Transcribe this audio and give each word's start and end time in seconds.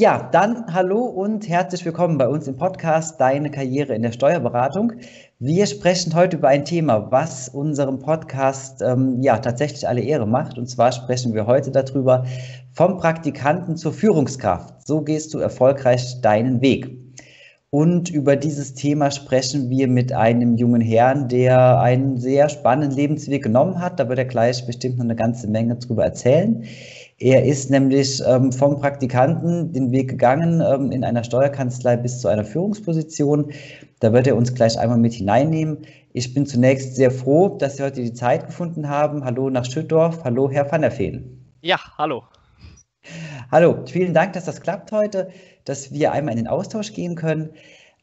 Ja, 0.00 0.30
dann 0.32 0.64
hallo 0.72 1.04
und 1.04 1.46
herzlich 1.46 1.84
willkommen 1.84 2.16
bei 2.16 2.26
uns 2.26 2.48
im 2.48 2.56
Podcast 2.56 3.20
Deine 3.20 3.50
Karriere 3.50 3.94
in 3.94 4.00
der 4.00 4.12
Steuerberatung. 4.12 4.94
Wir 5.38 5.66
sprechen 5.66 6.14
heute 6.14 6.38
über 6.38 6.48
ein 6.48 6.64
Thema, 6.64 7.12
was 7.12 7.50
unserem 7.50 7.98
Podcast 7.98 8.80
ähm, 8.80 9.20
ja 9.20 9.36
tatsächlich 9.36 9.86
alle 9.86 10.00
Ehre 10.00 10.26
macht. 10.26 10.56
Und 10.56 10.70
zwar 10.70 10.92
sprechen 10.92 11.34
wir 11.34 11.46
heute 11.46 11.70
darüber 11.70 12.24
vom 12.72 12.96
Praktikanten 12.96 13.76
zur 13.76 13.92
Führungskraft. 13.92 14.86
So 14.86 15.02
gehst 15.02 15.34
du 15.34 15.38
erfolgreich 15.38 16.22
deinen 16.22 16.62
Weg. 16.62 16.96
Und 17.68 18.08
über 18.08 18.36
dieses 18.36 18.72
Thema 18.72 19.10
sprechen 19.10 19.68
wir 19.68 19.86
mit 19.86 20.12
einem 20.12 20.56
jungen 20.56 20.80
Herrn, 20.80 21.28
der 21.28 21.78
einen 21.78 22.16
sehr 22.16 22.48
spannenden 22.48 22.96
Lebensweg 22.96 23.42
genommen 23.42 23.82
hat. 23.82 24.00
Da 24.00 24.08
wird 24.08 24.18
er 24.18 24.24
gleich 24.24 24.66
bestimmt 24.66 24.96
noch 24.96 25.04
eine 25.04 25.14
ganze 25.14 25.46
Menge 25.46 25.76
drüber 25.76 26.04
erzählen. 26.04 26.64
Er 27.20 27.44
ist 27.44 27.70
nämlich 27.70 28.22
ähm, 28.26 28.50
vom 28.50 28.80
Praktikanten 28.80 29.72
den 29.72 29.92
Weg 29.92 30.08
gegangen 30.08 30.62
ähm, 30.66 30.90
in 30.90 31.04
einer 31.04 31.22
Steuerkanzlei 31.22 31.96
bis 31.96 32.20
zu 32.20 32.28
einer 32.28 32.44
Führungsposition. 32.44 33.52
Da 34.00 34.12
wird 34.12 34.26
er 34.26 34.36
uns 34.36 34.54
gleich 34.54 34.78
einmal 34.78 34.98
mit 34.98 35.12
hineinnehmen. 35.12 35.78
Ich 36.14 36.34
bin 36.34 36.46
zunächst 36.46 36.96
sehr 36.96 37.10
froh, 37.10 37.50
dass 37.50 37.76
Sie 37.76 37.82
heute 37.82 38.02
die 38.02 38.14
Zeit 38.14 38.46
gefunden 38.46 38.88
haben. 38.88 39.24
Hallo 39.24 39.50
nach 39.50 39.64
Schüttdorf. 39.64 40.24
Hallo, 40.24 40.50
Herr 40.50 40.72
van 40.72 40.80
der 40.80 40.90
Feen. 40.90 41.44
Ja, 41.60 41.78
hallo. 41.98 42.24
Hallo, 43.52 43.84
vielen 43.86 44.14
Dank, 44.14 44.32
dass 44.32 44.46
das 44.46 44.60
klappt 44.60 44.92
heute 44.92 45.28
dass 45.64 45.92
wir 45.92 46.12
einmal 46.12 46.32
in 46.32 46.44
den 46.44 46.48
Austausch 46.48 46.92
gehen 46.92 47.14
können. 47.14 47.50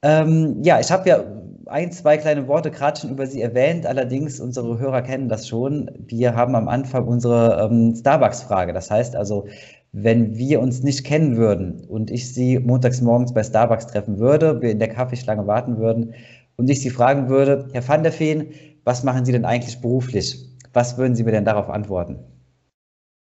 Ähm, 0.02 0.61
ja, 0.63 0.79
ich 0.79 0.91
habe 0.91 1.09
ja 1.09 1.23
ein, 1.67 1.91
zwei 1.91 2.17
kleine 2.17 2.47
Worte 2.47 2.71
gerade 2.71 2.99
schon 2.99 3.11
über 3.11 3.25
Sie 3.27 3.41
erwähnt, 3.41 3.85
allerdings 3.85 4.39
unsere 4.39 4.79
Hörer 4.79 5.01
kennen 5.01 5.29
das 5.29 5.47
schon. 5.47 5.89
Wir 5.97 6.35
haben 6.35 6.55
am 6.55 6.67
Anfang 6.67 7.07
unsere 7.07 7.69
ähm, 7.69 7.95
Starbucks-Frage. 7.95 8.73
Das 8.73 8.89
heißt 8.91 9.15
also, 9.15 9.47
wenn 9.91 10.35
wir 10.35 10.59
uns 10.61 10.83
nicht 10.83 11.03
kennen 11.03 11.37
würden 11.37 11.85
und 11.87 12.11
ich 12.11 12.33
Sie 12.33 12.59
montags 12.59 13.01
morgens 13.01 13.33
bei 13.33 13.43
Starbucks 13.43 13.87
treffen 13.87 14.19
würde, 14.19 14.61
wir 14.61 14.71
in 14.71 14.79
der 14.79 14.89
Kaffeeschlange 14.89 15.47
warten 15.47 15.77
würden 15.77 16.13
und 16.55 16.69
ich 16.69 16.81
Sie 16.81 16.89
fragen 16.89 17.29
würde, 17.29 17.67
Herr 17.73 17.87
van 17.87 18.03
der 18.03 18.11
Feen, 18.11 18.47
was 18.83 19.03
machen 19.03 19.25
Sie 19.25 19.31
denn 19.31 19.45
eigentlich 19.45 19.81
beruflich? 19.81 20.37
Was 20.73 20.97
würden 20.97 21.15
Sie 21.15 21.23
mir 21.23 21.31
denn 21.31 21.45
darauf 21.45 21.69
antworten? 21.69 22.19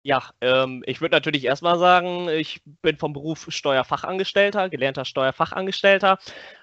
Ja, 0.03 0.23
ähm, 0.41 0.83
ich 0.87 1.03
würde 1.03 1.15
natürlich 1.15 1.45
erstmal 1.45 1.79
sagen, 1.79 2.27
ich 2.31 2.62
bin 2.81 2.97
vom 2.97 3.12
Beruf 3.12 3.47
Steuerfachangestellter, 3.51 4.70
gelernter 4.70 5.05
Steuerfachangestellter, 5.05 6.19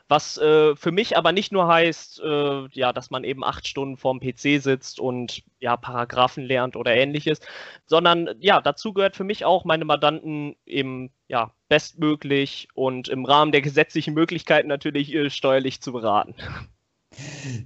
was 0.08 0.40
äh, 0.40 0.76
für 0.76 0.92
mich 0.92 1.18
aber 1.18 1.32
nicht 1.32 1.52
nur 1.52 1.68
heißt, 1.68 2.20
äh, 2.20 2.68
ja, 2.72 2.94
dass 2.94 3.12
man 3.12 3.24
eben 3.24 3.44
acht 3.44 3.68
Stunden 3.68 3.98
vorm 3.98 4.20
PC 4.20 4.60
sitzt 4.60 5.00
und 5.00 5.44
ja, 5.60 5.78
Paragraphen 5.78 6.46
lernt 6.46 6.76
oder 6.76 6.96
ähnliches, 6.96 7.40
sondern 7.86 8.30
ja, 8.40 8.60
dazu 8.60 8.92
gehört 8.92 9.16
für 9.16 9.24
mich 9.24 9.46
auch, 9.46 9.66
meine 9.66 9.86
Mandanten 9.86 10.56
eben 10.66 11.12
ja, 11.28 11.52
bestmöglich 11.70 12.70
und 12.74 13.08
im 13.08 13.24
Rahmen 13.24 13.52
der 13.52 13.62
gesetzlichen 13.62 14.16
Möglichkeiten 14.16 14.68
natürlich 14.68 15.14
äh, 15.14 15.30
steuerlich 15.30 15.80
zu 15.80 15.92
beraten. 15.94 16.34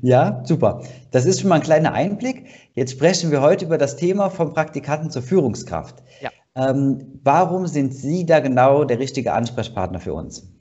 Ja, 0.01 0.41
super. 0.45 0.83
Das 1.11 1.25
ist 1.25 1.41
schon 1.41 1.49
mal 1.49 1.55
ein 1.55 1.63
kleiner 1.63 1.93
Einblick. 1.93 2.45
Jetzt 2.73 2.91
sprechen 2.91 3.31
wir 3.31 3.41
heute 3.41 3.65
über 3.65 3.77
das 3.77 3.97
Thema 3.97 4.29
vom 4.29 4.53
Praktikanten 4.53 5.11
zur 5.11 5.21
Führungskraft. 5.21 5.95
Ja. 6.21 6.29
Ähm, 6.55 7.19
warum 7.23 7.67
sind 7.67 7.93
Sie 7.93 8.25
da 8.25 8.39
genau 8.39 8.83
der 8.83 8.99
richtige 8.99 9.33
Ansprechpartner 9.33 9.99
für 9.99 10.13
uns? 10.13 10.51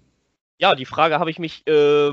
Ja, 0.59 0.75
die 0.75 0.85
Frage 0.85 1.19
habe 1.19 1.31
ich 1.31 1.39
mich 1.39 1.67
äh, 1.67 2.13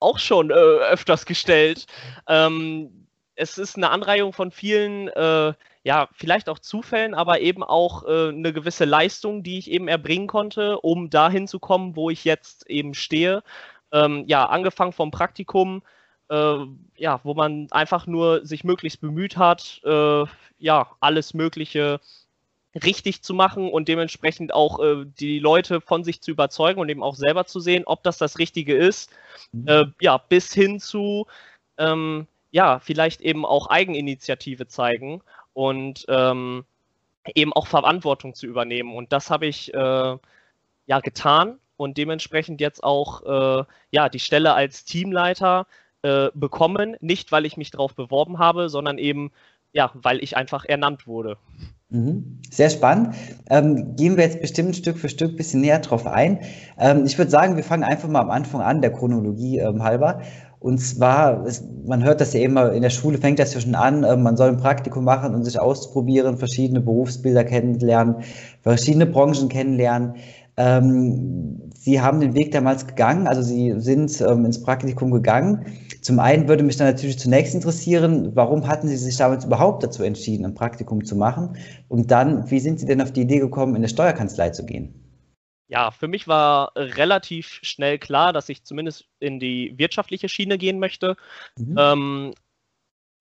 auch 0.00 0.18
schon 0.18 0.50
äh, 0.50 0.54
öfters 0.54 1.26
gestellt. 1.26 1.86
Ähm, 2.28 3.06
es 3.34 3.58
ist 3.58 3.76
eine 3.76 3.90
Anreihung 3.90 4.32
von 4.32 4.50
vielen, 4.50 5.08
äh, 5.08 5.52
ja, 5.84 6.08
vielleicht 6.12 6.48
auch 6.48 6.58
Zufällen, 6.58 7.14
aber 7.14 7.40
eben 7.40 7.62
auch 7.62 8.04
äh, 8.04 8.28
eine 8.28 8.52
gewisse 8.52 8.86
Leistung, 8.86 9.42
die 9.42 9.58
ich 9.58 9.70
eben 9.70 9.88
erbringen 9.88 10.26
konnte, 10.26 10.80
um 10.80 11.10
dahin 11.10 11.46
zu 11.46 11.58
kommen, 11.60 11.94
wo 11.94 12.10
ich 12.10 12.24
jetzt 12.24 12.68
eben 12.68 12.94
stehe 12.94 13.42
ähm, 13.96 14.24
ja, 14.26 14.44
angefangen 14.46 14.92
vom 14.92 15.10
Praktikum, 15.10 15.82
äh, 16.28 16.56
ja, 16.96 17.20
wo 17.22 17.34
man 17.34 17.68
einfach 17.70 18.06
nur 18.06 18.44
sich 18.44 18.64
möglichst 18.64 19.00
bemüht 19.00 19.36
hat, 19.36 19.80
äh, 19.84 20.24
ja, 20.58 20.90
alles 21.00 21.34
Mögliche 21.34 22.00
richtig 22.74 23.22
zu 23.22 23.32
machen 23.32 23.70
und 23.70 23.88
dementsprechend 23.88 24.52
auch 24.52 24.80
äh, 24.80 25.06
die 25.06 25.38
Leute 25.38 25.80
von 25.80 26.04
sich 26.04 26.20
zu 26.20 26.30
überzeugen 26.30 26.78
und 26.78 26.90
eben 26.90 27.02
auch 27.02 27.14
selber 27.14 27.46
zu 27.46 27.58
sehen, 27.58 27.84
ob 27.86 28.02
das 28.02 28.18
das 28.18 28.38
Richtige 28.38 28.76
ist. 28.76 29.10
Mhm. 29.52 29.68
Äh, 29.68 29.84
ja, 30.00 30.18
bis 30.18 30.52
hin 30.52 30.78
zu, 30.78 31.26
ähm, 31.78 32.26
ja, 32.50 32.80
vielleicht 32.80 33.22
eben 33.22 33.46
auch 33.46 33.68
Eigeninitiative 33.68 34.66
zeigen 34.66 35.22
und 35.54 36.04
ähm, 36.08 36.66
eben 37.34 37.54
auch 37.54 37.66
Verantwortung 37.66 38.34
zu 38.34 38.46
übernehmen. 38.46 38.94
Und 38.94 39.12
das 39.12 39.30
habe 39.30 39.46
ich 39.46 39.72
äh, 39.72 40.18
ja 40.86 41.00
getan 41.00 41.58
und 41.76 41.98
dementsprechend 41.98 42.60
jetzt 42.60 42.82
auch 42.82 43.22
äh, 43.60 43.64
ja, 43.90 44.08
die 44.08 44.18
Stelle 44.18 44.54
als 44.54 44.84
Teamleiter 44.84 45.66
äh, 46.02 46.28
bekommen. 46.34 46.96
Nicht, 47.00 47.32
weil 47.32 47.46
ich 47.46 47.56
mich 47.56 47.70
darauf 47.70 47.94
beworben 47.94 48.38
habe, 48.38 48.68
sondern 48.68 48.98
eben, 48.98 49.30
ja, 49.72 49.90
weil 49.94 50.22
ich 50.22 50.36
einfach 50.36 50.64
ernannt 50.64 51.06
wurde. 51.06 51.36
Mhm. 51.88 52.40
Sehr 52.50 52.70
spannend. 52.70 53.14
Ähm, 53.48 53.94
gehen 53.94 54.16
wir 54.16 54.24
jetzt 54.24 54.40
bestimmt 54.40 54.74
Stück 54.74 54.98
für 54.98 55.08
Stück 55.08 55.32
ein 55.32 55.36
bisschen 55.36 55.60
näher 55.60 55.78
drauf 55.78 56.06
ein. 56.06 56.40
Ähm, 56.78 57.04
ich 57.06 57.16
würde 57.16 57.30
sagen, 57.30 57.56
wir 57.56 57.62
fangen 57.62 57.84
einfach 57.84 58.08
mal 58.08 58.20
am 58.20 58.30
Anfang 58.30 58.60
an, 58.60 58.82
der 58.82 58.92
Chronologie 58.92 59.58
ähm, 59.58 59.82
halber. 59.82 60.20
Und 60.58 60.78
zwar, 60.78 61.46
es, 61.46 61.62
man 61.84 62.02
hört 62.02 62.20
das 62.20 62.32
ja 62.32 62.40
immer, 62.40 62.72
in 62.72 62.82
der 62.82 62.90
Schule 62.90 63.18
fängt 63.18 63.38
das 63.38 63.54
ja 63.54 63.60
schon 63.60 63.76
an, 63.76 64.02
äh, 64.02 64.16
man 64.16 64.36
soll 64.36 64.48
ein 64.48 64.56
Praktikum 64.56 65.04
machen 65.04 65.34
und 65.34 65.44
sich 65.44 65.60
ausprobieren, 65.60 66.38
verschiedene 66.38 66.80
Berufsbilder 66.80 67.44
kennenlernen, 67.44 68.16
verschiedene 68.62 69.06
Branchen 69.06 69.48
kennenlernen. 69.48 70.14
Ähm, 70.56 71.70
Sie 71.74 72.00
haben 72.00 72.20
den 72.20 72.34
Weg 72.34 72.50
damals 72.52 72.86
gegangen, 72.86 73.26
also 73.26 73.42
Sie 73.42 73.74
sind 73.78 74.20
ähm, 74.20 74.44
ins 74.44 74.62
Praktikum 74.62 75.10
gegangen. 75.10 75.66
Zum 76.00 76.18
einen 76.18 76.48
würde 76.48 76.64
mich 76.64 76.76
dann 76.76 76.88
natürlich 76.88 77.18
zunächst 77.18 77.54
interessieren, 77.54 78.34
warum 78.34 78.66
hatten 78.66 78.88
Sie 78.88 78.96
sich 78.96 79.16
damals 79.16 79.44
überhaupt 79.44 79.82
dazu 79.82 80.02
entschieden, 80.02 80.46
ein 80.46 80.54
Praktikum 80.54 81.04
zu 81.04 81.14
machen? 81.14 81.56
Und 81.88 82.10
dann, 82.10 82.50
wie 82.50 82.60
sind 82.60 82.80
Sie 82.80 82.86
denn 82.86 83.02
auf 83.02 83.12
die 83.12 83.22
Idee 83.22 83.38
gekommen, 83.38 83.74
in 83.74 83.80
eine 83.82 83.88
Steuerkanzlei 83.88 84.50
zu 84.50 84.64
gehen? 84.64 84.94
Ja, 85.68 85.90
für 85.90 86.06
mich 86.06 86.28
war 86.28 86.72
relativ 86.76 87.58
schnell 87.62 87.98
klar, 87.98 88.32
dass 88.32 88.48
ich 88.48 88.64
zumindest 88.64 89.06
in 89.18 89.40
die 89.40 89.74
wirtschaftliche 89.76 90.28
Schiene 90.28 90.58
gehen 90.58 90.78
möchte. 90.78 91.16
Mhm. 91.58 91.74
Ähm, 91.76 92.34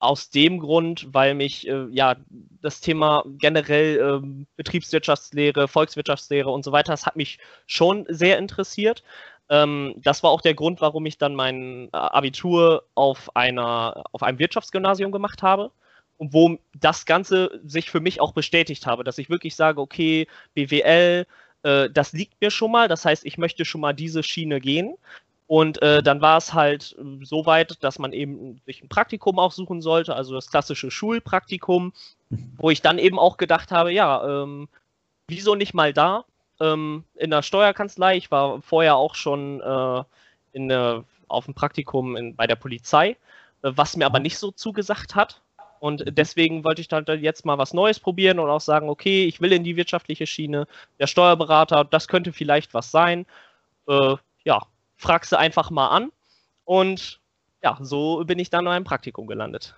aus 0.05 0.29
dem 0.29 0.59
Grund, 0.59 1.07
weil 1.13 1.33
mich 1.35 1.67
äh, 1.67 1.87
ja 1.91 2.15
das 2.61 2.81
Thema 2.81 3.23
generell 3.37 4.21
äh, 4.23 4.45
Betriebswirtschaftslehre, 4.55 5.67
Volkswirtschaftslehre 5.67 6.49
und 6.49 6.63
so 6.63 6.71
weiter, 6.71 6.93
das 6.93 7.05
hat 7.05 7.15
mich 7.15 7.39
schon 7.67 8.05
sehr 8.09 8.37
interessiert. 8.37 9.03
Ähm, 9.49 9.95
das 9.97 10.23
war 10.23 10.31
auch 10.31 10.41
der 10.41 10.55
Grund, 10.55 10.81
warum 10.81 11.05
ich 11.05 11.17
dann 11.17 11.35
mein 11.35 11.89
äh, 11.93 11.97
Abitur 11.97 12.83
auf 12.95 13.35
einer 13.35 14.03
auf 14.11 14.23
einem 14.23 14.39
Wirtschaftsgymnasium 14.39 15.11
gemacht 15.11 15.43
habe 15.43 15.71
und 16.17 16.33
wo 16.33 16.57
das 16.73 17.05
Ganze 17.05 17.59
sich 17.65 17.89
für 17.89 17.99
mich 17.99 18.21
auch 18.21 18.33
bestätigt 18.33 18.85
habe, 18.87 19.03
dass 19.03 19.17
ich 19.17 19.29
wirklich 19.29 19.55
sage, 19.55 19.81
okay, 19.81 20.27
BWL, 20.53 21.25
äh, 21.63 21.89
das 21.89 22.13
liegt 22.13 22.39
mir 22.41 22.51
schon 22.51 22.71
mal, 22.71 22.87
das 22.87 23.05
heißt, 23.05 23.25
ich 23.25 23.37
möchte 23.37 23.65
schon 23.65 23.81
mal 23.81 23.93
diese 23.93 24.23
Schiene 24.23 24.61
gehen. 24.61 24.95
Und 25.47 25.81
äh, 25.81 26.01
dann 26.01 26.21
war 26.21 26.37
es 26.37 26.53
halt 26.53 26.95
äh, 26.97 27.23
so 27.23 27.45
weit, 27.45 27.83
dass 27.83 27.99
man 27.99 28.13
eben 28.13 28.61
sich 28.65 28.81
ein 28.81 28.89
Praktikum 28.89 29.37
auch 29.37 29.51
suchen 29.51 29.81
sollte, 29.81 30.15
also 30.15 30.33
das 30.33 30.49
klassische 30.49 30.89
Schulpraktikum, 30.89 31.93
wo 32.57 32.71
ich 32.71 32.81
dann 32.81 32.97
eben 32.97 33.19
auch 33.19 33.37
gedacht 33.37 33.71
habe, 33.71 33.91
ja, 33.91 34.43
ähm, 34.43 34.67
wieso 35.27 35.53
nicht 35.53 35.73
mal 35.73 35.93
da 35.93 36.25
ähm, 36.59 37.03
in 37.15 37.29
der 37.29 37.43
Steuerkanzlei? 37.43 38.17
Ich 38.17 38.31
war 38.31 38.61
vorher 38.61 38.95
auch 38.95 39.13
schon 39.13 39.61
äh, 39.61 40.03
in, 40.53 40.71
äh, 40.71 41.01
auf 41.27 41.45
dem 41.45 41.53
Praktikum 41.53 42.15
in, 42.15 42.35
bei 42.35 42.47
der 42.47 42.55
Polizei, 42.55 43.09
äh, 43.61 43.71
was 43.75 43.95
mir 43.97 44.07
aber 44.07 44.19
nicht 44.19 44.39
so 44.39 44.51
zugesagt 44.51 45.13
hat. 45.13 45.41
Und 45.79 46.17
deswegen 46.17 46.63
wollte 46.63 46.81
ich 46.81 46.87
dann 46.87 47.05
jetzt 47.21 47.45
mal 47.45 47.59
was 47.59 47.73
Neues 47.73 47.99
probieren 47.99 48.39
und 48.39 48.49
auch 48.49 48.61
sagen, 48.61 48.89
okay, 48.89 49.25
ich 49.25 49.41
will 49.41 49.51
in 49.51 49.63
die 49.63 49.75
wirtschaftliche 49.75 50.25
Schiene. 50.25 50.67
Der 50.99 51.05
Steuerberater, 51.05 51.83
das 51.83 52.07
könnte 52.07 52.33
vielleicht 52.33 52.73
was 52.73 52.89
sein. 52.89 53.27
Äh, 53.87 54.15
ja, 54.43 54.61
fragst 54.97 55.31
du 55.31 55.37
einfach 55.37 55.71
mal 55.71 55.89
an. 55.89 56.11
Und 56.63 57.21
ja, 57.63 57.77
so 57.81 58.23
bin 58.25 58.39
ich 58.39 58.49
dann 58.49 58.65
in 58.65 58.71
einem 58.71 58.85
Praktikum 58.85 59.27
gelandet. 59.27 59.75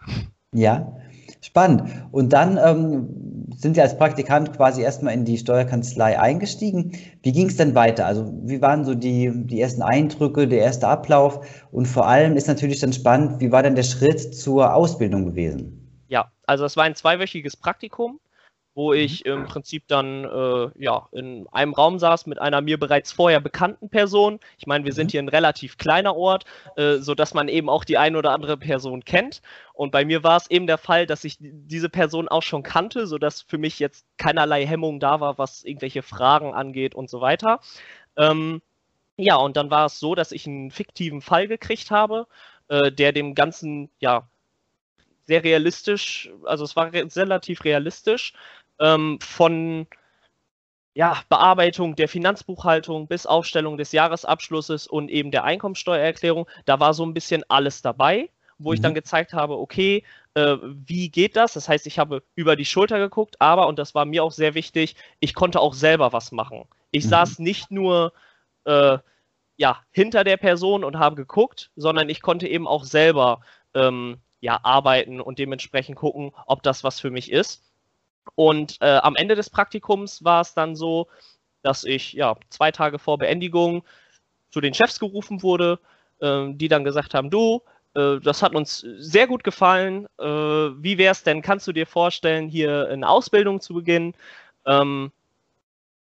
Ja, 0.53 0.97
spannend. 1.41 1.83
Und 2.11 2.31
dann 2.31 2.57
ähm, 2.57 3.47
sind 3.55 3.75
Sie 3.75 3.81
als 3.81 3.97
Praktikant 3.97 4.53
quasi 4.53 4.81
erstmal 4.81 5.13
in 5.13 5.25
die 5.25 5.37
Steuerkanzlei 5.37 6.19
eingestiegen. 6.19 6.93
Wie 7.21 7.31
ging 7.33 7.47
es 7.47 7.57
denn 7.57 7.75
weiter? 7.75 8.05
Also 8.05 8.31
wie 8.43 8.61
waren 8.61 8.85
so 8.85 8.95
die, 8.95 9.31
die 9.33 9.59
ersten 9.59 9.81
Eindrücke, 9.81 10.47
der 10.47 10.59
erste 10.59 10.87
Ablauf? 10.87 11.45
Und 11.71 11.85
vor 11.85 12.07
allem 12.07 12.37
ist 12.37 12.47
natürlich 12.47 12.79
dann 12.79 12.93
spannend, 12.93 13.41
wie 13.41 13.51
war 13.51 13.61
denn 13.61 13.75
der 13.75 13.83
Schritt 13.83 14.35
zur 14.35 14.73
Ausbildung 14.73 15.25
gewesen? 15.25 16.03
Ja, 16.07 16.31
also 16.45 16.63
es 16.63 16.77
war 16.77 16.85
ein 16.85 16.95
zweiwöchiges 16.95 17.57
Praktikum 17.57 18.19
wo 18.77 18.93
mhm. 18.93 18.99
ich 18.99 19.25
im 19.25 19.45
Prinzip 19.45 19.87
dann 19.87 20.23
äh, 20.23 20.69
ja, 20.77 21.07
in 21.11 21.47
einem 21.51 21.73
Raum 21.73 21.97
saß 21.97 22.27
mit 22.27 22.39
einer 22.39 22.61
mir 22.61 22.79
bereits 22.79 23.11
vorher 23.11 23.39
bekannten 23.39 23.89
Person. 23.89 24.39
Ich 24.59 24.67
meine, 24.67 24.85
wir 24.85 24.93
sind 24.93 25.07
mhm. 25.07 25.11
hier 25.11 25.21
ein 25.23 25.29
relativ 25.29 25.77
kleiner 25.77 26.15
Ort, 26.15 26.45
äh, 26.75 26.97
sodass 26.97 27.33
man 27.33 27.47
eben 27.47 27.69
auch 27.69 27.83
die 27.83 27.97
eine 27.97 28.19
oder 28.19 28.33
andere 28.33 28.55
Person 28.55 29.03
kennt. 29.03 29.41
Und 29.73 29.91
bei 29.91 30.05
mir 30.05 30.23
war 30.23 30.37
es 30.37 30.51
eben 30.51 30.67
der 30.67 30.77
Fall, 30.77 31.07
dass 31.07 31.23
ich 31.23 31.37
diese 31.39 31.89
Person 31.89 32.27
auch 32.27 32.43
schon 32.43 32.61
kannte, 32.61 33.07
sodass 33.07 33.41
für 33.41 33.57
mich 33.57 33.79
jetzt 33.79 34.05
keinerlei 34.17 34.65
Hemmung 34.67 34.99
da 34.99 35.19
war, 35.19 35.39
was 35.39 35.63
irgendwelche 35.63 36.03
Fragen 36.03 36.53
angeht 36.53 36.93
und 36.93 37.09
so 37.09 37.19
weiter. 37.19 37.59
Ähm, 38.15 38.61
ja, 39.17 39.37
und 39.37 39.57
dann 39.57 39.71
war 39.71 39.87
es 39.87 39.99
so, 39.99 40.13
dass 40.13 40.31
ich 40.31 40.45
einen 40.45 40.69
fiktiven 40.69 41.21
Fall 41.21 41.47
gekriegt 41.47 41.89
habe, 41.89 42.27
äh, 42.67 42.91
der 42.91 43.11
dem 43.11 43.33
Ganzen 43.33 43.89
ja 43.99 44.27
sehr 45.25 45.43
realistisch, 45.43 46.29
also 46.45 46.63
es 46.63 46.75
war 46.75 46.93
re 46.93 47.07
relativ 47.15 47.63
realistisch, 47.65 48.33
ähm, 48.79 49.19
von 49.21 49.87
ja, 50.93 51.21
Bearbeitung 51.29 51.95
der 51.95 52.09
Finanzbuchhaltung 52.09 53.07
bis 53.07 53.27
Aufstellung 53.27 53.77
des 53.77 53.91
Jahresabschlusses 53.91 54.87
und 54.87 55.09
eben 55.09 55.29
der 55.29 55.43
Einkommensteuererklärung. 55.43 56.47
Da 56.65 56.79
war 56.79 56.95
so 56.95 57.05
ein 57.05 57.13
bisschen 57.13 57.43
alles 57.49 57.83
dabei, 57.83 58.29
wo 58.57 58.69
mhm. 58.69 58.73
ich 58.73 58.81
dann 58.81 58.93
mhm. 58.93 58.95
gezeigt 58.95 59.33
habe, 59.33 59.59
okay, 59.59 60.03
äh, 60.33 60.57
wie 60.63 61.09
geht 61.09 61.35
das? 61.35 61.53
Das 61.53 61.69
heißt, 61.69 61.85
ich 61.85 61.99
habe 61.99 62.23
über 62.33 62.55
die 62.55 62.65
Schulter 62.65 62.97
geguckt, 62.97 63.39
aber, 63.39 63.67
und 63.67 63.77
das 63.77 63.93
war 63.93 64.05
mir 64.05 64.23
auch 64.23 64.31
sehr 64.31 64.55
wichtig, 64.55 64.95
ich 65.19 65.35
konnte 65.35 65.59
auch 65.59 65.75
selber 65.75 66.13
was 66.13 66.31
machen. 66.31 66.65
Ich 66.89 67.05
mhm. 67.05 67.09
saß 67.09 67.39
nicht 67.39 67.69
nur 67.69 68.11
äh, 68.65 68.97
ja, 69.57 69.81
hinter 69.91 70.23
der 70.23 70.37
Person 70.37 70.83
und 70.83 70.97
habe 70.97 71.15
geguckt, 71.15 71.71
sondern 71.75 72.09
ich 72.09 72.21
konnte 72.21 72.47
eben 72.47 72.67
auch 72.67 72.83
selber 72.83 73.41
ähm, 73.73 74.17
ja, 74.39 74.59
arbeiten 74.63 75.19
und 75.19 75.39
dementsprechend 75.39 75.95
gucken, 75.95 76.31
ob 76.45 76.63
das 76.63 76.83
was 76.83 76.99
für 76.99 77.11
mich 77.11 77.31
ist. 77.31 77.63
Und 78.35 78.77
äh, 78.81 78.97
am 78.97 79.15
Ende 79.15 79.35
des 79.35 79.49
Praktikums 79.49 80.23
war 80.23 80.41
es 80.41 80.53
dann 80.53 80.75
so, 80.75 81.07
dass 81.61 81.83
ich 81.83 82.13
ja 82.13 82.35
zwei 82.49 82.71
Tage 82.71 82.99
vor 82.99 83.17
Beendigung 83.17 83.83
zu 84.49 84.61
den 84.61 84.73
Chefs 84.73 84.99
gerufen 84.99 85.43
wurde, 85.43 85.79
äh, 86.19 86.47
die 86.53 86.67
dann 86.67 86.83
gesagt 86.83 87.13
haben, 87.13 87.29
du, 87.29 87.61
äh, 87.95 88.19
das 88.19 88.43
hat 88.43 88.55
uns 88.55 88.79
sehr 88.97 89.27
gut 89.27 89.43
gefallen. 89.43 90.07
Äh, 90.19 90.25
wie 90.25 90.97
wäre 90.97 91.11
es 91.11 91.23
denn, 91.23 91.41
kannst 91.41 91.67
du 91.67 91.73
dir 91.73 91.87
vorstellen, 91.87 92.47
hier 92.47 92.87
eine 92.89 93.07
Ausbildung 93.09 93.59
zu 93.59 93.73
beginnen? 93.73 94.13
Ähm, 94.65 95.11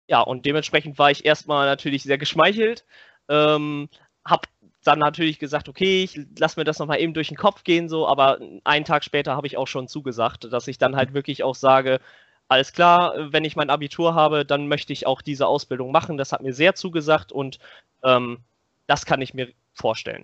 ja, 0.08 0.22
und 0.22 0.46
dementsprechend 0.46 0.98
war 0.98 1.12
ich 1.12 1.26
erstmal 1.26 1.68
natürlich 1.68 2.04
sehr 2.04 2.18
geschmeichelt. 2.18 2.86
Ähm, 3.30 3.90
hab 4.26 4.48
dann 4.88 5.00
natürlich 5.00 5.40
gesagt, 5.40 5.68
okay, 5.70 6.04
ich 6.04 6.20
lasse 6.40 6.60
mir 6.60 6.64
das 6.64 6.80
nochmal 6.80 7.00
eben 7.00 7.14
durch 7.14 7.28
den 7.28 7.38
Kopf 7.38 7.64
gehen, 7.64 7.90
so, 7.90 8.08
aber 8.08 8.40
einen 8.64 8.86
Tag 8.86 9.04
später 9.04 9.36
habe 9.36 9.48
ich 9.48 9.58
auch 9.58 9.68
schon 9.68 9.88
zugesagt, 9.88 10.52
dass 10.52 10.68
ich 10.68 10.78
dann 10.78 10.96
halt 10.96 11.14
wirklich 11.14 11.44
auch 11.44 11.56
sage, 11.56 12.00
alles 12.48 12.72
klar, 12.72 13.14
wenn 13.32 13.44
ich 13.44 13.56
mein 13.56 13.70
Abitur 13.70 14.16
habe, 14.16 14.46
dann 14.46 14.68
möchte 14.68 14.94
ich 14.94 15.06
auch 15.06 15.22
diese 15.22 15.48
Ausbildung 15.48 15.92
machen. 15.92 16.18
Das 16.18 16.32
hat 16.32 16.42
mir 16.42 16.54
sehr 16.54 16.76
zugesagt 16.76 17.32
und 17.32 17.60
ähm, 18.04 18.40
das 18.88 19.06
kann 19.06 19.22
ich 19.22 19.34
mir 19.34 19.50
vorstellen. 19.74 20.24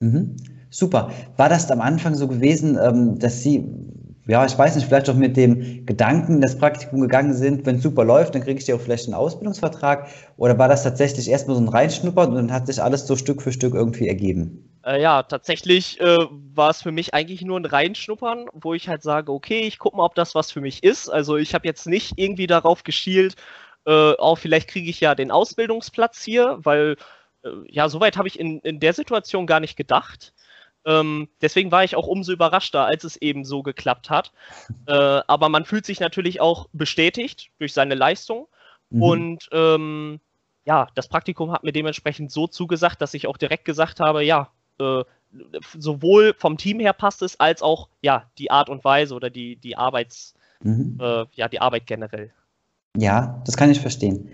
Mhm. 0.00 0.36
Super. 0.70 1.10
War 1.36 1.50
das 1.50 1.70
am 1.70 1.82
Anfang 1.82 2.14
so 2.14 2.26
gewesen, 2.26 2.78
ähm, 2.82 3.18
dass 3.18 3.42
Sie 3.42 3.68
ja, 4.26 4.44
ich 4.44 4.56
weiß 4.56 4.76
nicht, 4.76 4.86
vielleicht 4.86 5.08
auch 5.08 5.14
mit 5.14 5.36
dem 5.36 5.86
Gedanken 5.86 6.34
in 6.34 6.40
das 6.40 6.58
Praktikum 6.58 7.00
gegangen 7.00 7.34
sind, 7.34 7.66
wenn 7.66 7.76
es 7.76 7.82
super 7.82 8.04
läuft, 8.04 8.34
dann 8.34 8.42
kriege 8.42 8.60
ich 8.60 8.66
ja 8.66 8.74
auch 8.74 8.80
vielleicht 8.80 9.06
einen 9.06 9.14
Ausbildungsvertrag? 9.14 10.08
Oder 10.36 10.58
war 10.58 10.68
das 10.68 10.82
tatsächlich 10.82 11.28
erstmal 11.28 11.56
so 11.56 11.62
ein 11.62 11.68
Reinschnuppern 11.68 12.30
und 12.30 12.36
dann 12.36 12.52
hat 12.52 12.66
sich 12.66 12.82
alles 12.82 13.06
so 13.06 13.16
Stück 13.16 13.42
für 13.42 13.52
Stück 13.52 13.74
irgendwie 13.74 14.08
ergeben? 14.08 14.70
Äh, 14.84 15.02
ja, 15.02 15.22
tatsächlich 15.22 16.00
äh, 16.00 16.16
war 16.54 16.70
es 16.70 16.82
für 16.82 16.92
mich 16.92 17.14
eigentlich 17.14 17.42
nur 17.42 17.58
ein 17.58 17.64
Reinschnuppern, 17.64 18.46
wo 18.52 18.74
ich 18.74 18.88
halt 18.88 19.02
sage, 19.02 19.32
okay, 19.32 19.60
ich 19.60 19.78
gucke 19.78 19.96
mal, 19.96 20.04
ob 20.04 20.14
das 20.14 20.34
was 20.34 20.52
für 20.52 20.60
mich 20.60 20.82
ist. 20.82 21.08
Also 21.08 21.36
ich 21.36 21.54
habe 21.54 21.66
jetzt 21.66 21.86
nicht 21.86 22.12
irgendwie 22.16 22.46
darauf 22.46 22.84
geschielt, 22.84 23.36
äh, 23.86 24.12
auch 24.12 24.36
vielleicht 24.36 24.68
kriege 24.68 24.90
ich 24.90 25.00
ja 25.00 25.14
den 25.14 25.30
Ausbildungsplatz 25.30 26.22
hier, 26.22 26.58
weil 26.62 26.96
äh, 27.42 27.48
ja, 27.68 27.88
soweit 27.88 28.16
habe 28.16 28.28
ich 28.28 28.38
in, 28.38 28.60
in 28.60 28.80
der 28.80 28.92
Situation 28.92 29.46
gar 29.46 29.60
nicht 29.60 29.76
gedacht. 29.76 30.32
Ähm, 30.84 31.28
deswegen 31.40 31.70
war 31.70 31.84
ich 31.84 31.96
auch 31.96 32.06
umso 32.06 32.32
überraschter, 32.32 32.86
als 32.86 33.04
es 33.04 33.16
eben 33.16 33.44
so 33.44 33.62
geklappt 33.62 34.10
hat. 34.10 34.32
Äh, 34.86 34.92
aber 34.92 35.48
man 35.48 35.64
fühlt 35.64 35.84
sich 35.84 36.00
natürlich 36.00 36.40
auch 36.40 36.68
bestätigt 36.72 37.50
durch 37.58 37.72
seine 37.72 37.94
Leistung. 37.94 38.48
Mhm. 38.90 39.02
Und 39.02 39.48
ähm, 39.52 40.20
ja, 40.64 40.88
das 40.94 41.08
Praktikum 41.08 41.52
hat 41.52 41.64
mir 41.64 41.72
dementsprechend 41.72 42.30
so 42.30 42.46
zugesagt, 42.46 43.00
dass 43.02 43.14
ich 43.14 43.26
auch 43.26 43.36
direkt 43.36 43.64
gesagt 43.64 44.00
habe, 44.00 44.24
ja, 44.24 44.50
äh, 44.78 45.04
sowohl 45.78 46.34
vom 46.36 46.56
Team 46.56 46.80
her 46.80 46.92
passt 46.92 47.22
es, 47.22 47.38
als 47.38 47.62
auch 47.62 47.88
ja 48.02 48.30
die 48.38 48.50
Art 48.50 48.68
und 48.68 48.84
Weise 48.84 49.14
oder 49.14 49.30
die, 49.30 49.56
die 49.56 49.76
Arbeits, 49.76 50.34
mhm. 50.60 50.98
äh, 51.00 51.26
ja, 51.32 51.48
die 51.48 51.60
Arbeit 51.60 51.86
generell. 51.86 52.32
Ja, 52.96 53.40
das 53.46 53.56
kann 53.56 53.70
ich 53.70 53.80
verstehen. 53.80 54.28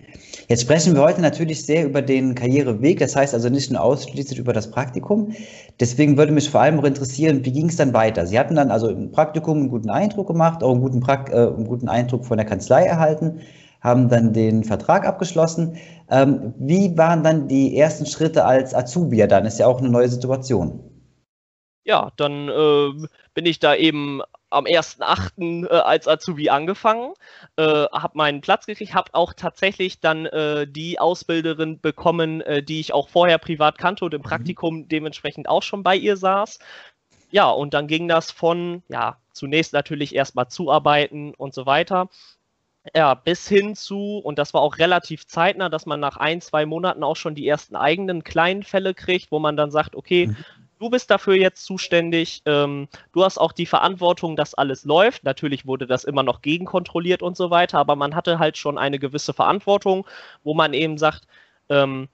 Jetzt 0.49 0.63
sprechen 0.63 0.95
wir 0.95 1.03
heute 1.03 1.21
natürlich 1.21 1.67
sehr 1.67 1.85
über 1.85 2.01
den 2.01 2.35
Karriereweg, 2.35 2.99
das 2.99 3.15
heißt 3.15 3.35
also 3.35 3.51
nicht 3.51 3.71
nur 3.71 3.83
ausschließlich 3.83 4.39
über 4.39 4.53
das 4.55 4.71
Praktikum. 4.71 5.33
Deswegen 5.79 6.17
würde 6.17 6.33
mich 6.33 6.49
vor 6.49 6.63
allem 6.63 6.81
auch 6.81 6.85
interessieren, 6.85 7.45
wie 7.45 7.53
ging 7.53 7.69
es 7.69 7.77
dann 7.77 7.93
weiter? 7.93 8.27
Sie 8.27 8.39
hatten 8.39 8.55
dann 8.55 8.71
also 8.71 8.89
im 8.89 9.13
Praktikum 9.13 9.59
einen 9.59 9.69
guten 9.69 9.91
Eindruck 9.91 10.29
gemacht, 10.29 10.63
auch 10.63 10.73
einen 10.73 10.81
guten, 10.81 11.01
Prakt 11.01 11.31
äh, 11.31 11.49
einen 11.49 11.67
guten 11.67 11.89
Eindruck 11.89 12.25
von 12.25 12.39
der 12.39 12.47
Kanzlei 12.47 12.85
erhalten, 12.85 13.41
haben 13.83 14.09
dann 14.09 14.33
den 14.33 14.65
Vertrag 14.65 15.07
abgeschlossen. 15.07 15.77
Ähm, 16.11 16.55
wie 16.59 16.97
waren 16.97 17.23
dann 17.23 17.49
die 17.49 17.77
ersten 17.77 18.07
Schritte 18.07 18.47
als 18.47 18.75
Azubi? 18.75 19.27
Dann 19.29 19.45
ist 19.45 19.59
ja 19.59 19.67
auch 19.67 19.81
eine 19.81 19.91
neue 19.91 20.09
Situation. 20.09 20.81
Ja, 21.87 22.11
dann 22.17 22.49
äh, 22.49 23.07
bin 23.33 23.47
ich 23.47 23.61
da 23.61 23.77
eben 23.77 24.21
am 24.51 24.65
1.8. 24.65 25.67
Äh, 25.67 25.69
als 25.69 26.09
Azubi 26.09 26.51
angefangen, 26.51 27.15
äh, 27.57 27.63
habe 27.63 28.19
meinen 28.19 28.41
Platz 28.41 28.67
gekriegt, 28.67 28.93
habe 28.93 29.15
auch 29.15 29.33
tatsächlich 29.35 30.01
dann 30.01 30.27
äh, 30.27 30.67
die 30.67 30.99
Ausbilderin 30.99 31.81
bekommen, 31.81 32.41
äh, 32.41 32.61
die 32.61 32.81
ich 32.81 32.93
auch 32.93 33.09
vorher 33.09 33.39
privat 33.39 33.79
kannte 33.79 34.05
und 34.05 34.15
im 34.15 34.23
mhm. 34.23 34.25
Praktikum 34.25 34.89
dementsprechend 34.89 35.49
auch 35.49 35.63
schon 35.63 35.85
bei 35.85 35.95
ihr 35.95 36.17
saß. 36.17 36.59
Ja, 37.31 37.51
und 37.51 37.73
dann 37.73 37.87
ging 37.87 38.09
das 38.09 38.33
von, 38.33 38.83
ja, 38.89 39.19
zunächst 39.33 39.73
natürlich 39.73 40.13
erstmal 40.13 40.49
zuarbeiten 40.49 41.35
und 41.35 41.55
so 41.55 41.67
weiter. 41.67 42.09
Ja, 42.97 43.15
bis 43.15 43.49
hin 43.49 43.77
zu, 43.77 44.19
und 44.19 44.41
das 44.41 44.55
war 44.55 44.61
auch 44.61 44.79
relativ 44.79 45.27
zeitnah, 45.29 45.69
dass 45.69 45.87
man 45.87 46.01
nach 46.01 46.17
ein, 46.17 46.41
zwei 46.41 46.67
Monaten 46.67 47.05
auch 47.05 47.17
schon 47.17 47.37
die 47.37 47.47
ersten 47.47 47.77
eigenen 47.77 48.25
kleinen 48.25 48.65
Fälle 48.65 48.93
kriegt, 48.93 49.31
wo 49.31 49.39
man 49.39 49.57
dann 49.57 49.71
sagt, 49.71 49.95
okay, 49.95 50.29
mhm 50.29 50.37
du 50.79 50.91
bist 50.91 51.11
dafür 51.11 51.35
jetzt 51.35 51.65
zuständig. 51.65 52.43
Ähm, 52.47 52.89
du 53.13 53.25
hast 53.25 53.39
auch 53.39 53.53
die 53.53 53.67
Verantwortung, 53.67 54.37
dass 54.37 54.55
alles 54.55 54.85
läuft. 54.85 55.25
Natürlich 55.25 55.67
wurde 55.67 55.87
das 55.87 56.05
immer 56.05 56.23
noch 56.23 56.43
gegenkontrolliert 56.43 57.23
und 57.23 57.37
so 57.37 57.51
weiter, 57.51 57.79
aber 57.79 57.97
man 57.97 58.15
hatte 58.15 58.39
halt 58.39 58.57
schon 58.57 58.79
eine 58.79 58.99
gewisse 58.99 59.33
Verantwortung, 59.33 60.07
wo 60.45 60.55
man 60.55 60.75
eben 60.75 60.99
sagt, 60.99 61.27
ähm, 61.69 62.09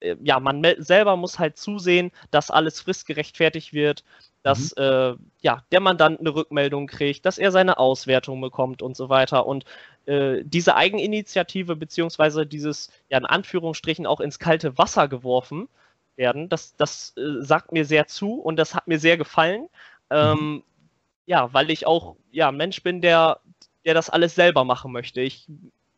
äh, 0.00 0.16
ja, 0.22 0.40
man 0.40 0.64
selber 0.78 1.16
muss 1.16 1.38
halt 1.38 1.56
zusehen, 1.56 2.10
dass 2.30 2.50
alles 2.50 2.80
fristgerecht 2.80 3.36
fertig 3.36 3.72
wird, 3.72 4.04
dass 4.42 4.74
mhm. 4.76 4.82
äh, 4.82 5.14
ja, 5.40 5.62
der 5.72 5.80
Mandant 5.80 6.20
eine 6.20 6.34
Rückmeldung 6.34 6.86
kriegt, 6.86 7.26
dass 7.26 7.38
er 7.38 7.50
seine 7.52 7.78
Auswertung 7.78 8.40
bekommt 8.40 8.82
und 8.82 8.96
so 8.96 9.08
weiter. 9.08 9.46
Und 9.46 9.64
äh, 10.06 10.42
diese 10.44 10.76
Eigeninitiative 10.76 11.76
beziehungsweise 11.76 12.46
dieses, 12.46 12.90
ja, 13.08 13.18
in 13.18 13.26
Anführungsstrichen 13.26 14.06
auch 14.06 14.20
ins 14.20 14.38
kalte 14.38 14.78
Wasser 14.78 15.08
geworfen, 15.08 15.68
werden. 16.18 16.48
Das, 16.48 16.76
das 16.76 17.14
äh, 17.16 17.42
sagt 17.42 17.72
mir 17.72 17.84
sehr 17.84 18.06
zu 18.06 18.34
und 18.34 18.56
das 18.56 18.74
hat 18.74 18.88
mir 18.88 18.98
sehr 18.98 19.16
gefallen. 19.16 19.68
Ähm, 20.10 20.38
mhm. 20.38 20.62
Ja, 21.26 21.52
weil 21.52 21.70
ich 21.70 21.86
auch 21.86 22.16
ja, 22.30 22.52
Mensch 22.52 22.82
bin, 22.82 23.00
der, 23.00 23.40
der 23.84 23.94
das 23.94 24.10
alles 24.10 24.34
selber 24.34 24.64
machen 24.64 24.92
möchte. 24.92 25.20
Ich 25.20 25.46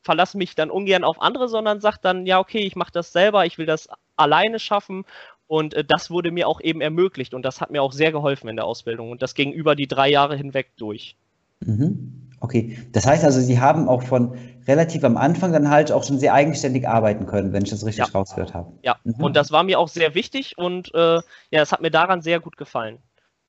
verlasse 0.03 0.39
mich 0.39 0.55
dann 0.55 0.71
ungern 0.71 1.05
auf 1.05 1.21
andere, 1.21 1.49
sondern 1.49 1.81
sage 1.81 1.99
dann, 2.03 2.27
ja, 2.27 2.39
okay, 2.39 2.61
ich 2.61 2.77
mache 2.77 2.93
das 2.93 3.13
selber, 3.13 3.47
ich 3.47 3.59
will 3.59 3.67
das 3.67 3.89
alleine 4.17 4.59
schaffen. 4.59 5.05
Und 5.47 5.75
äh, 5.75 5.85
das 5.85 6.11
wurde 6.11 6.31
mir 6.31 6.47
auch 6.47 6.61
eben 6.61 6.81
ermöglicht 6.81 7.35
und 7.35 7.43
das 7.43 7.61
hat 7.61 7.71
mir 7.71 7.83
auch 7.83 7.93
sehr 7.93 8.13
geholfen 8.13 8.49
in 8.49 8.57
der 8.57 8.67
Ausbildung 8.67 9.11
und 9.11 9.21
das 9.21 9.35
ging 9.35 9.53
über 9.53 9.75
die 9.75 9.89
drei 9.89 10.09
Jahre 10.09 10.37
hinweg 10.37 10.71
durch. 10.77 11.17
Mhm. 11.61 12.29
Okay, 12.41 12.79
das 12.93 13.07
heißt 13.07 13.25
also, 13.25 13.41
Sie 13.41 13.61
haben 13.61 13.89
auch 13.89 14.03
von 14.03 14.37
relativ 14.67 15.05
am 15.05 15.17
Anfang 15.17 15.53
dann 15.53 15.71
halt 15.71 15.93
auch 15.93 16.05
schon 16.05 16.19
sehr 16.19 16.35
eigenständig 16.35 16.89
arbeiten 16.89 17.27
können, 17.27 17.53
wenn 17.53 17.63
ich 17.63 17.71
das 17.71 17.85
richtig 17.85 18.07
ja. 18.07 18.13
rausgehört 18.13 18.55
habe. 18.55 18.73
Ja, 18.83 18.97
mhm. 19.05 19.15
und 19.25 19.37
das 19.37 19.53
war 19.53 19.63
mir 19.63 19.79
auch 19.79 19.89
sehr 19.89 20.15
wichtig 20.15 20.59
und 20.59 20.95
äh, 20.95 21.21
ja, 21.51 21.63
es 21.63 21.73
hat 21.73 21.81
mir 21.81 21.91
daran 21.91 22.23
sehr 22.23 22.41
gut 22.41 22.57
gefallen. 22.57 22.99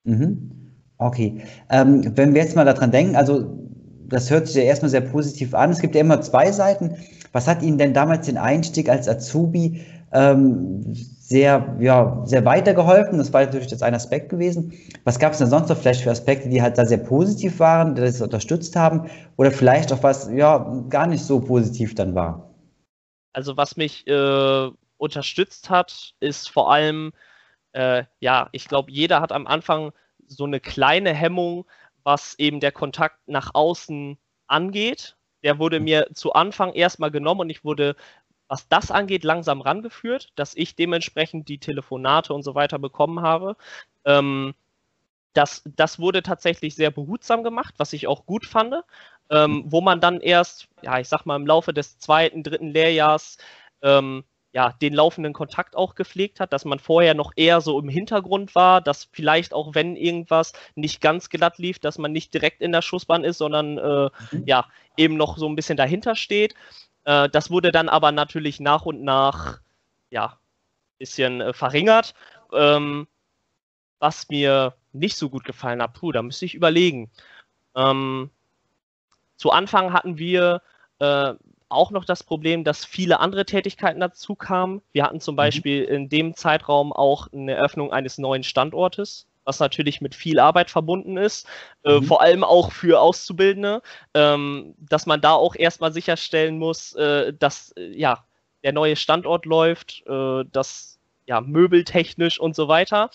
Mhm. 0.03 0.71
Okay, 0.97 1.41
ähm, 1.69 2.15
wenn 2.15 2.33
wir 2.33 2.41
jetzt 2.43 2.55
mal 2.55 2.65
daran 2.65 2.91
denken, 2.91 3.15
also 3.15 3.57
das 4.07 4.29
hört 4.29 4.47
sich 4.47 4.57
ja 4.57 4.63
erstmal 4.63 4.89
sehr 4.89 5.01
positiv 5.01 5.53
an. 5.55 5.71
Es 5.71 5.79
gibt 5.79 5.95
ja 5.95 6.01
immer 6.01 6.21
zwei 6.21 6.51
Seiten. 6.51 6.97
Was 7.31 7.47
hat 7.47 7.63
Ihnen 7.63 7.77
denn 7.77 7.93
damals 7.93 8.25
den 8.25 8.37
Einstieg 8.37 8.89
als 8.89 9.07
Azubi 9.07 9.85
ähm, 10.11 10.93
sehr, 11.31 11.75
ja, 11.79 12.21
sehr 12.25 12.45
weitergeholfen. 12.45 13.17
Das 13.17 13.33
war 13.33 13.43
natürlich 13.43 13.71
jetzt 13.71 13.81
ein 13.81 13.95
Aspekt 13.95 14.29
gewesen. 14.29 14.73
Was 15.05 15.17
gab 15.17 15.31
es 15.31 15.39
denn 15.39 15.47
sonst 15.47 15.69
noch 15.69 15.77
vielleicht 15.77 16.01
für 16.01 16.11
Aspekte, 16.11 16.49
die 16.49 16.61
halt 16.61 16.77
da 16.77 16.85
sehr 16.85 16.99
positiv 16.99 17.59
waren, 17.59 17.95
die 17.95 18.01
das 18.01 18.21
unterstützt 18.21 18.75
haben? 18.75 19.09
Oder 19.37 19.51
vielleicht 19.51 19.91
auch 19.93 20.03
was, 20.03 20.29
ja, 20.31 20.59
gar 20.89 21.07
nicht 21.07 21.23
so 21.23 21.39
positiv 21.39 21.95
dann 21.95 22.13
war? 22.13 22.53
Also 23.33 23.57
was 23.57 23.77
mich 23.77 24.05
äh, 24.07 24.69
unterstützt 24.97 25.69
hat, 25.69 26.13
ist 26.19 26.49
vor 26.49 26.71
allem, 26.71 27.13
äh, 27.71 28.03
ja, 28.19 28.49
ich 28.51 28.67
glaube, 28.67 28.91
jeder 28.91 29.21
hat 29.21 29.31
am 29.31 29.47
Anfang 29.47 29.93
so 30.27 30.43
eine 30.43 30.59
kleine 30.59 31.13
Hemmung, 31.13 31.65
was 32.03 32.37
eben 32.37 32.59
der 32.59 32.73
Kontakt 32.73 33.17
nach 33.27 33.51
außen 33.53 34.17
angeht. 34.47 35.15
der 35.43 35.57
wurde 35.57 35.79
mir 35.79 36.07
zu 36.13 36.33
Anfang 36.33 36.73
erstmal 36.73 37.09
genommen 37.09 37.41
und 37.41 37.49
ich 37.49 37.63
wurde, 37.63 37.95
was 38.51 38.67
das 38.67 38.91
angeht, 38.91 39.23
langsam 39.23 39.61
rangeführt, 39.61 40.33
dass 40.35 40.57
ich 40.57 40.75
dementsprechend 40.75 41.47
die 41.47 41.57
Telefonate 41.57 42.33
und 42.33 42.43
so 42.43 42.53
weiter 42.53 42.79
bekommen 42.79 43.21
habe. 43.21 43.55
Ähm, 44.03 44.53
das, 45.31 45.63
das 45.77 45.99
wurde 45.99 46.21
tatsächlich 46.21 46.75
sehr 46.75 46.91
behutsam 46.91 47.43
gemacht, 47.43 47.75
was 47.77 47.93
ich 47.93 48.07
auch 48.07 48.25
gut 48.25 48.45
fand, 48.45 48.75
ähm, 49.29 49.63
wo 49.67 49.79
man 49.79 50.01
dann 50.01 50.19
erst, 50.19 50.67
ja, 50.81 50.99
ich 50.99 51.07
sag 51.07 51.25
mal, 51.25 51.37
im 51.37 51.47
Laufe 51.47 51.73
des 51.73 51.97
zweiten, 51.97 52.43
dritten 52.43 52.67
Lehrjahrs 52.67 53.37
ähm, 53.83 54.25
ja, 54.51 54.73
den 54.81 54.95
laufenden 54.95 55.31
Kontakt 55.31 55.77
auch 55.77 55.95
gepflegt 55.95 56.41
hat, 56.41 56.51
dass 56.51 56.65
man 56.65 56.79
vorher 56.79 57.13
noch 57.13 57.31
eher 57.37 57.61
so 57.61 57.79
im 57.79 57.87
Hintergrund 57.87 58.53
war, 58.53 58.81
dass 58.81 59.07
vielleicht 59.13 59.53
auch 59.53 59.75
wenn 59.75 59.95
irgendwas 59.95 60.51
nicht 60.75 60.99
ganz 60.99 61.29
glatt 61.29 61.57
lief, 61.57 61.79
dass 61.79 61.97
man 61.97 62.11
nicht 62.11 62.33
direkt 62.33 62.59
in 62.59 62.73
der 62.73 62.81
Schussbahn 62.81 63.23
ist, 63.23 63.37
sondern 63.37 63.77
äh, 63.77 64.09
mhm. 64.31 64.43
ja, 64.45 64.65
eben 64.97 65.15
noch 65.15 65.37
so 65.37 65.47
ein 65.47 65.55
bisschen 65.55 65.77
dahinter 65.77 66.17
steht. 66.17 66.53
Äh, 67.05 67.29
das 67.29 67.49
wurde 67.49 67.71
dann 67.71 67.89
aber 67.89 68.11
natürlich 68.11 68.59
nach 68.59 68.85
und 68.85 69.03
nach, 69.03 69.59
ja, 70.09 70.37
bisschen 70.97 71.41
äh, 71.41 71.53
verringert. 71.53 72.13
Ähm, 72.53 73.07
was 73.99 74.29
mir 74.29 74.75
nicht 74.93 75.15
so 75.15 75.29
gut 75.29 75.43
gefallen 75.43 75.81
hat, 75.81 75.93
puh, 75.93 76.11
da 76.11 76.21
müsste 76.21 76.45
ich 76.45 76.55
überlegen. 76.55 77.09
Ähm, 77.75 78.29
zu 79.35 79.51
Anfang 79.51 79.93
hatten 79.93 80.17
wir 80.17 80.61
äh, 80.99 81.33
auch 81.69 81.91
noch 81.91 82.05
das 82.05 82.23
Problem, 82.23 82.63
dass 82.63 82.85
viele 82.85 83.19
andere 83.19 83.45
Tätigkeiten 83.45 83.99
dazu 83.99 84.35
kamen. 84.35 84.81
Wir 84.91 85.03
hatten 85.03 85.19
zum 85.19 85.35
mhm. 85.35 85.37
Beispiel 85.37 85.83
in 85.83 86.09
dem 86.09 86.35
Zeitraum 86.35 86.91
auch 86.93 87.27
eine 87.31 87.53
Eröffnung 87.53 87.91
eines 87.93 88.17
neuen 88.17 88.43
Standortes, 88.43 89.27
was 89.51 89.59
natürlich 89.59 89.99
mit 89.99 90.15
viel 90.15 90.39
Arbeit 90.39 90.71
verbunden 90.71 91.17
ist, 91.17 91.45
äh, 91.83 91.97
mhm. 91.97 92.03
äh, 92.03 92.07
vor 92.07 92.21
allem 92.21 92.45
auch 92.45 92.71
für 92.71 93.01
Auszubildende, 93.01 93.81
ähm, 94.13 94.75
dass 94.79 95.05
man 95.05 95.19
da 95.19 95.33
auch 95.33 95.55
erstmal 95.55 95.91
sicherstellen 95.91 96.57
muss, 96.57 96.93
äh, 96.93 97.33
dass 97.33 97.73
äh, 97.73 97.91
ja, 97.93 98.23
der 98.63 98.71
neue 98.71 98.95
Standort 98.95 99.45
läuft, 99.45 100.03
äh, 100.07 100.45
dass 100.49 100.99
ja, 101.25 101.41
möbeltechnisch 101.41 102.39
und 102.39 102.55
so 102.55 102.69
weiter. 102.69 103.09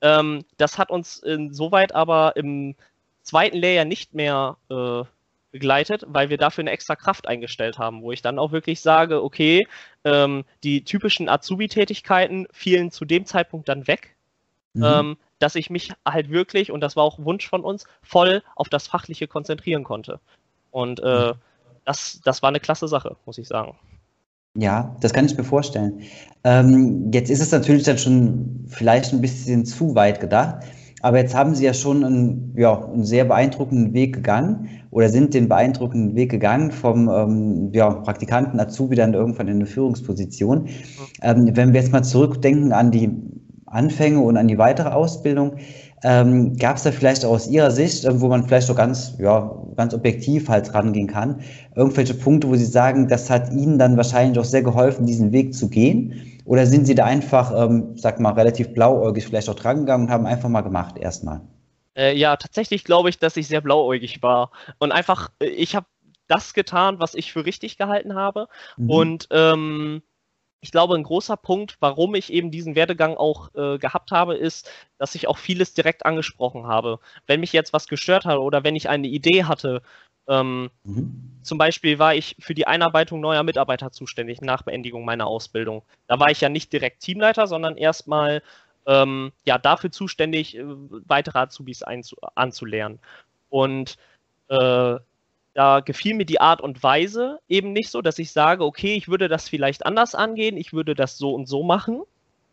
Ähm, 0.00 0.46
das 0.56 0.78
hat 0.78 0.90
uns 0.90 1.18
insoweit 1.18 1.94
aber 1.94 2.36
im 2.36 2.74
zweiten 3.22 3.58
Layer 3.58 3.84
nicht 3.84 4.14
mehr 4.14 4.56
äh, 4.70 5.04
begleitet, 5.50 6.04
weil 6.08 6.30
wir 6.30 6.38
dafür 6.38 6.62
eine 6.62 6.70
extra 6.70 6.96
Kraft 6.96 7.28
eingestellt 7.28 7.78
haben, 7.78 8.00
wo 8.02 8.12
ich 8.12 8.22
dann 8.22 8.38
auch 8.38 8.52
wirklich 8.52 8.80
sage, 8.80 9.22
okay, 9.22 9.66
ähm, 10.04 10.44
die 10.64 10.84
typischen 10.84 11.28
Azubi-Tätigkeiten 11.28 12.46
fielen 12.50 12.90
zu 12.90 13.04
dem 13.04 13.26
Zeitpunkt 13.26 13.68
dann 13.68 13.86
weg, 13.86 14.16
mhm. 14.74 14.84
ähm, 14.84 15.16
dass 15.38 15.54
ich 15.54 15.70
mich 15.70 15.92
halt 16.06 16.30
wirklich, 16.30 16.70
und 16.70 16.80
das 16.80 16.96
war 16.96 17.04
auch 17.04 17.18
Wunsch 17.24 17.48
von 17.48 17.62
uns, 17.62 17.84
voll 18.02 18.42
auf 18.56 18.68
das 18.68 18.86
Fachliche 18.86 19.26
konzentrieren 19.26 19.84
konnte. 19.84 20.20
Und 20.70 21.00
äh, 21.00 21.32
mhm. 21.32 21.34
das, 21.84 22.20
das 22.24 22.42
war 22.42 22.48
eine 22.48 22.60
klasse 22.60 22.88
Sache, 22.88 23.16
muss 23.26 23.38
ich 23.38 23.48
sagen. 23.48 23.76
Ja, 24.54 24.94
das 25.00 25.14
kann 25.14 25.24
ich 25.24 25.36
mir 25.36 25.44
vorstellen. 25.44 26.02
Ähm, 26.44 27.10
jetzt 27.12 27.30
ist 27.30 27.40
es 27.40 27.52
natürlich 27.52 27.84
dann 27.84 27.98
schon 27.98 28.66
vielleicht 28.68 29.12
ein 29.12 29.22
bisschen 29.22 29.64
zu 29.64 29.94
weit 29.94 30.20
gedacht. 30.20 30.64
Aber 31.02 31.18
jetzt 31.18 31.34
haben 31.34 31.54
Sie 31.56 31.64
ja 31.64 31.74
schon 31.74 32.04
einen, 32.04 32.54
ja, 32.56 32.84
einen 32.84 33.04
sehr 33.04 33.24
beeindruckenden 33.24 33.92
Weg 33.92 34.14
gegangen 34.14 34.68
oder 34.92 35.08
sind 35.08 35.34
den 35.34 35.48
beeindruckenden 35.48 36.14
Weg 36.14 36.30
gegangen 36.30 36.70
vom 36.70 37.08
ähm, 37.08 37.72
ja, 37.72 37.90
Praktikanten 37.90 38.60
Azubi 38.60 38.94
dann 38.94 39.12
irgendwann 39.12 39.48
in 39.48 39.56
eine 39.56 39.66
Führungsposition. 39.66 40.68
Ähm, 41.22 41.50
wenn 41.56 41.72
wir 41.72 41.80
jetzt 41.80 41.90
mal 41.90 42.04
zurückdenken 42.04 42.72
an 42.72 42.92
die 42.92 43.10
Anfänge 43.72 44.20
und 44.20 44.36
an 44.36 44.48
die 44.48 44.58
weitere 44.58 44.90
Ausbildung, 44.90 45.56
ähm, 46.04 46.56
gab 46.56 46.76
es 46.76 46.82
da 46.82 46.90
vielleicht 46.90 47.24
auch 47.24 47.30
aus 47.30 47.48
Ihrer 47.48 47.70
Sicht, 47.70 48.04
wo 48.08 48.28
man 48.28 48.46
vielleicht 48.46 48.66
so 48.66 48.74
ganz, 48.74 49.14
ja, 49.18 49.54
ganz 49.76 49.94
objektiv 49.94 50.48
halt 50.48 50.74
rangehen 50.74 51.06
kann, 51.06 51.40
irgendwelche 51.76 52.14
Punkte, 52.14 52.48
wo 52.48 52.56
Sie 52.56 52.64
sagen, 52.64 53.08
das 53.08 53.30
hat 53.30 53.52
Ihnen 53.52 53.78
dann 53.78 53.96
wahrscheinlich 53.96 54.38
auch 54.38 54.44
sehr 54.44 54.62
geholfen, 54.62 55.06
diesen 55.06 55.32
Weg 55.32 55.54
zu 55.54 55.68
gehen? 55.68 56.40
Oder 56.44 56.66
sind 56.66 56.86
Sie 56.86 56.94
da 56.94 57.04
einfach, 57.04 57.52
ähm, 57.56 57.96
sag 57.96 58.18
mal, 58.18 58.32
relativ 58.32 58.74
blauäugig 58.74 59.24
vielleicht 59.26 59.48
auch 59.48 59.54
drangegangen 59.54 60.08
und 60.08 60.12
haben 60.12 60.26
einfach 60.26 60.48
mal 60.48 60.62
gemacht 60.62 60.98
erstmal? 60.98 61.40
Äh, 61.96 62.16
ja, 62.16 62.36
tatsächlich 62.36 62.84
glaube 62.84 63.10
ich, 63.10 63.18
dass 63.18 63.36
ich 63.36 63.46
sehr 63.46 63.60
blauäugig 63.60 64.22
war. 64.22 64.50
Und 64.78 64.90
einfach, 64.90 65.30
äh, 65.40 65.46
ich 65.46 65.76
habe 65.76 65.86
das 66.26 66.54
getan, 66.54 66.98
was 66.98 67.14
ich 67.14 67.32
für 67.32 67.44
richtig 67.44 67.78
gehalten 67.78 68.14
habe. 68.14 68.48
Mhm. 68.76 68.90
Und 68.90 69.28
ähm, 69.30 70.02
ich 70.62 70.70
glaube, 70.70 70.94
ein 70.94 71.02
großer 71.02 71.36
Punkt, 71.36 71.76
warum 71.80 72.14
ich 72.14 72.32
eben 72.32 72.50
diesen 72.50 72.76
Werdegang 72.76 73.16
auch 73.16 73.52
äh, 73.54 73.78
gehabt 73.78 74.12
habe, 74.12 74.36
ist, 74.36 74.70
dass 74.96 75.14
ich 75.16 75.26
auch 75.26 75.36
vieles 75.36 75.74
direkt 75.74 76.06
angesprochen 76.06 76.66
habe. 76.66 77.00
Wenn 77.26 77.40
mich 77.40 77.52
jetzt 77.52 77.72
was 77.72 77.88
gestört 77.88 78.24
hat 78.24 78.38
oder 78.38 78.62
wenn 78.64 78.76
ich 78.76 78.88
eine 78.88 79.08
Idee 79.08 79.44
hatte, 79.44 79.82
ähm, 80.28 80.70
mhm. 80.84 81.40
Zum 81.42 81.58
Beispiel 81.58 81.98
war 81.98 82.14
ich 82.14 82.36
für 82.38 82.54
die 82.54 82.66
Einarbeitung 82.66 83.20
neuer 83.20 83.42
Mitarbeiter 83.42 83.90
zuständig 83.90 84.40
nach 84.40 84.62
Beendigung 84.62 85.04
meiner 85.04 85.26
Ausbildung. 85.26 85.82
Da 86.06 86.20
war 86.20 86.30
ich 86.30 86.40
ja 86.40 86.48
nicht 86.48 86.72
direkt 86.72 87.00
Teamleiter, 87.00 87.48
sondern 87.48 87.76
erstmal 87.76 88.42
ähm, 88.86 89.32
ja, 89.44 89.58
dafür 89.58 89.90
zuständig, 89.90 90.56
äh, 90.56 90.62
weitere 90.64 91.40
Azubis 91.40 91.82
anzulernen. 91.82 93.00
Und 93.48 93.96
äh, 94.48 94.96
da 95.54 95.80
gefiel 95.80 96.14
mir 96.14 96.24
die 96.24 96.40
Art 96.40 96.60
und 96.60 96.82
Weise 96.82 97.40
eben 97.48 97.72
nicht 97.72 97.90
so, 97.90 98.00
dass 98.00 98.18
ich 98.18 98.32
sage, 98.32 98.64
okay, 98.64 98.94
ich 98.94 99.08
würde 99.08 99.28
das 99.28 99.48
vielleicht 99.48 99.84
anders 99.84 100.14
angehen, 100.14 100.56
ich 100.56 100.72
würde 100.72 100.94
das 100.94 101.18
so 101.18 101.34
und 101.34 101.46
so 101.46 101.62
machen. 101.62 102.02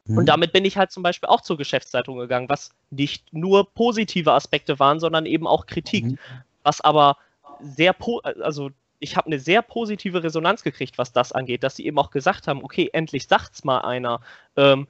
Mhm. 0.06 0.18
Und 0.18 0.26
damit 0.26 0.52
bin 0.52 0.66
ich 0.66 0.78
halt 0.78 0.92
zum 0.92 1.04
Beispiel 1.04 1.30
auch 1.30 1.42
zur 1.42 1.58
Geschäftszeitung 1.58 2.18
gegangen, 2.18 2.50
was 2.50 2.72
nicht 2.90 3.32
nur 3.32 3.72
positive 3.74 4.34
Aspekte 4.34 4.80
waren, 4.80 5.00
sondern 5.00 5.26
eben 5.26 5.48
auch 5.48 5.66
Kritik. 5.66 6.06
Mhm. 6.06 6.20
Was 6.64 6.82
aber 6.82 7.18
sehr, 7.62 7.96
also 8.42 8.72
ich 9.00 9.16
habe 9.16 9.28
eine 9.28 9.40
sehr 9.40 9.62
positive 9.62 10.24
Resonanz 10.24 10.64
gekriegt, 10.64 10.98
was 10.98 11.14
das 11.14 11.32
angeht, 11.32 11.64
dass 11.64 11.76
sie 11.76 11.86
eben 11.86 11.98
auch 11.98 12.12
gesagt 12.12 12.48
haben, 12.48 12.64
okay, 12.64 12.90
endlich 12.92 13.28
sagt's 13.28 13.64
mal 13.64 13.80
einer. 13.80 14.20
Ähm, 14.58 14.88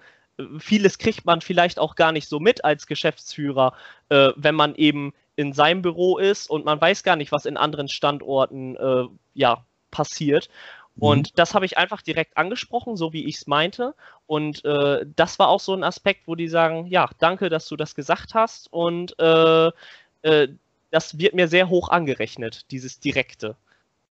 vieles 0.58 0.98
kriegt 0.98 1.26
man 1.26 1.42
vielleicht 1.42 1.80
auch 1.80 1.96
gar 1.96 2.12
nicht 2.12 2.28
so 2.28 2.40
mit 2.40 2.64
als 2.64 2.88
Geschäftsführer, 2.88 3.74
äh, 4.10 4.30
wenn 4.36 4.56
man 4.56 4.74
eben 4.76 5.14
in 5.40 5.54
seinem 5.54 5.82
Büro 5.82 6.18
ist 6.18 6.50
und 6.50 6.66
man 6.66 6.82
weiß 6.82 7.04
gar 7.04 7.16
nicht, 7.16 7.32
was 7.32 7.46
in 7.46 7.56
anderen 7.56 7.88
Standorten 7.88 8.76
äh, 8.76 9.06
ja 9.36 9.64
passiert. 9.90 10.50
Mhm. 10.96 11.04
Und 11.04 11.40
das 11.40 11.54
habe 11.54 11.66
ich 11.66 11.78
einfach 11.78 12.02
direkt 12.02 12.36
angesprochen, 12.36 12.98
so 12.98 13.14
wie 13.14 13.26
ich 13.26 13.38
es 13.38 13.48
meinte. 13.48 13.96
Und 14.28 14.66
äh, 14.66 15.06
das 15.16 15.40
war 15.40 15.48
auch 15.48 15.62
so 15.62 15.74
ein 15.74 15.86
Aspekt, 15.86 16.28
wo 16.28 16.36
die 16.36 16.50
sagen, 16.50 16.88
ja, 16.88 17.10
danke, 17.20 17.48
dass 17.48 17.70
du 17.70 17.78
das 17.78 17.96
gesagt 17.96 18.34
hast. 18.34 18.68
Und 18.74 19.18
äh, 19.18 19.72
äh 20.24 20.50
das 20.92 21.20
wird 21.20 21.36
mir 21.36 21.48
sehr 21.48 21.70
hoch 21.70 21.90
angerechnet, 21.90 22.66
dieses 22.72 23.00
Direkte. 23.00 23.56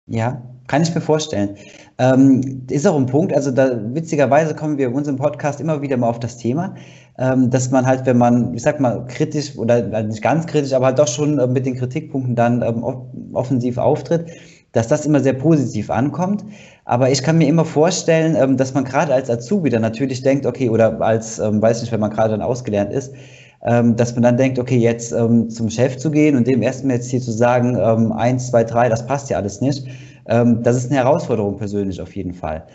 Ja, 0.08 0.42
kann 0.68 0.82
ich 0.82 0.94
mir 0.94 1.00
vorstellen. 1.00 1.56
Ähm, 1.98 2.66
ist 2.70 2.86
auch 2.86 2.96
ein 2.96 3.06
Punkt, 3.06 3.32
also 3.34 3.50
da 3.50 3.80
witzigerweise 3.94 4.54
kommen 4.54 4.78
wir 4.78 4.88
in 4.88 4.94
unserem 4.94 5.16
Podcast 5.16 5.60
immer 5.60 5.82
wieder 5.82 5.96
mal 5.96 6.08
auf 6.08 6.20
das 6.20 6.36
Thema, 6.36 6.74
ähm, 7.18 7.50
dass 7.50 7.70
man 7.70 7.86
halt, 7.86 8.06
wenn 8.06 8.18
man, 8.18 8.54
ich 8.54 8.62
sag 8.62 8.78
mal, 8.78 9.04
kritisch 9.06 9.56
oder 9.56 10.02
nicht 10.02 10.22
ganz 10.22 10.46
kritisch, 10.46 10.72
aber 10.72 10.86
halt 10.86 10.98
doch 10.98 11.08
schon 11.08 11.38
äh, 11.38 11.46
mit 11.46 11.66
den 11.66 11.74
Kritikpunkten 11.74 12.36
dann 12.36 12.62
ähm, 12.62 12.84
offensiv 13.32 13.78
auftritt, 13.78 14.30
dass 14.72 14.88
das 14.88 15.06
immer 15.06 15.20
sehr 15.20 15.32
positiv 15.32 15.90
ankommt. 15.90 16.44
Aber 16.84 17.10
ich 17.10 17.22
kann 17.22 17.38
mir 17.38 17.48
immer 17.48 17.64
vorstellen, 17.64 18.36
ähm, 18.36 18.56
dass 18.56 18.74
man 18.74 18.84
gerade 18.84 19.12
als 19.12 19.28
Azubi 19.28 19.70
dann 19.70 19.82
natürlich 19.82 20.22
denkt, 20.22 20.46
okay, 20.46 20.68
oder 20.70 21.00
als, 21.00 21.38
ähm, 21.38 21.60
weiß 21.60 21.80
nicht, 21.80 21.92
wenn 21.92 22.00
man 22.00 22.10
gerade 22.10 22.30
dann 22.30 22.42
ausgelernt 22.42 22.92
ist, 22.92 23.12
dass 23.60 24.14
man 24.14 24.22
dann 24.22 24.36
denkt, 24.36 24.58
okay, 24.58 24.76
jetzt 24.76 25.12
ähm, 25.12 25.50
zum 25.50 25.68
Chef 25.68 25.96
zu 25.96 26.10
gehen 26.10 26.36
und 26.36 26.46
dem 26.46 26.62
erstmal 26.62 26.96
jetzt 26.96 27.10
hier 27.10 27.20
zu 27.20 27.32
sagen, 27.32 27.76
ähm, 27.76 28.12
eins, 28.12 28.50
zwei, 28.50 28.62
drei, 28.62 28.88
das 28.88 29.04
passt 29.04 29.30
ja 29.30 29.36
alles 29.36 29.60
nicht, 29.60 29.84
ähm, 30.26 30.62
das 30.62 30.76
ist 30.76 30.90
eine 30.90 31.00
Herausforderung 31.00 31.58
persönlich 31.58 32.00
auf 32.00 32.14
jeden 32.14 32.34
Fall. 32.34 32.66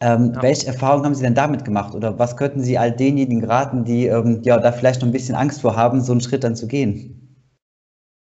Ähm, 0.00 0.32
ja. 0.34 0.42
Welche 0.42 0.66
Erfahrungen 0.66 1.04
haben 1.04 1.14
Sie 1.14 1.22
denn 1.22 1.34
damit 1.34 1.64
gemacht 1.64 1.94
oder 1.94 2.18
was 2.18 2.36
könnten 2.36 2.62
Sie 2.62 2.76
all 2.76 2.92
denjenigen 2.92 3.44
raten, 3.44 3.84
die 3.84 4.06
ähm, 4.06 4.42
ja 4.44 4.58
da 4.58 4.72
vielleicht 4.72 5.00
noch 5.00 5.08
ein 5.08 5.12
bisschen 5.12 5.34
Angst 5.34 5.62
vor 5.62 5.76
haben, 5.76 6.00
so 6.02 6.12
einen 6.12 6.20
Schritt 6.20 6.44
dann 6.44 6.56
zu 6.56 6.66
gehen? 6.66 7.22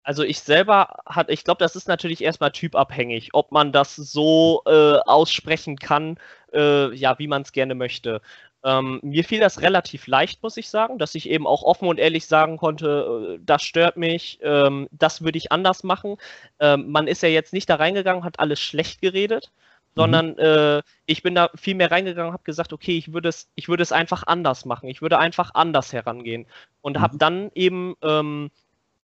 Also 0.05 0.25
ich 0.25 0.41
selber 0.41 0.97
hat, 1.07 1.31
ich 1.31 1.45
glaube, 1.45 1.61
das 1.61 1.77
ist 1.77 1.89
natürlich 1.89 2.23
erstmal 2.23 2.51
typabhängig, 2.51 3.31
ob 3.33 3.53
man 3.53 3.73
das 3.73 3.95
so 3.95 4.63
äh, 4.67 4.99
aussprechen 5.07 5.77
kann, 5.77 6.19
äh, 6.53 6.93
ja, 6.95 7.19
wie 7.19 7.29
man 7.29 7.43
es 7.43 7.53
gerne 7.53 7.75
möchte. 7.75 8.21
Ähm, 8.65 9.01
mir 9.03 9.25
fiel 9.25 9.41
das 9.41 9.61
relativ 9.61 10.07
leicht, 10.07 10.43
muss 10.43 10.57
ich 10.57 10.69
sagen, 10.69 10.99
dass 10.99 11.15
ich 11.17 11.29
eben 11.29 11.47
auch 11.47 11.63
offen 11.63 11.89
und 11.89 11.99
ehrlich 11.99 12.27
sagen 12.27 12.59
konnte, 12.59 13.37
äh, 13.37 13.43
das 13.45 13.63
stört 13.63 13.97
mich, 13.97 14.39
ähm, 14.43 14.89
das 14.93 15.23
würde 15.23 15.39
ich 15.39 15.51
anders 15.51 15.83
machen. 15.83 16.17
Ähm, 16.61 16.91
man 16.91 17.09
ist 17.09 17.23
ja 17.23 17.29
jetzt 17.29 17.53
nicht 17.53 17.69
da 17.69 17.77
reingegangen, 17.77 18.25
hat 18.25 18.39
alles 18.39 18.61
schlecht 18.61 19.01
geredet, 19.01 19.51
mhm. 19.95 20.01
sondern 20.01 20.39
äh, 20.39 20.83
ich 21.07 21.23
bin 21.23 21.35
da 21.35 21.51
viel 21.57 21.75
mehr 21.75 21.91
reingegangen, 21.91 22.29
und 22.29 22.35
habe 22.35 22.45
gesagt, 22.45 22.73
okay, 22.73 22.97
ich 22.97 23.13
würde 23.13 23.31
es, 23.31 23.49
ich 23.57 23.69
würde 23.69 23.83
es 23.83 23.91
einfach 23.91 24.23
anders 24.27 24.65
machen, 24.65 24.89
ich 24.89 25.03
würde 25.03 25.19
einfach 25.19 25.55
anders 25.55 25.93
herangehen 25.93 26.47
und 26.83 26.99
mhm. 26.99 27.01
habe 27.01 27.19
dann 27.19 27.51
eben 27.55 27.97
ähm, 28.03 28.51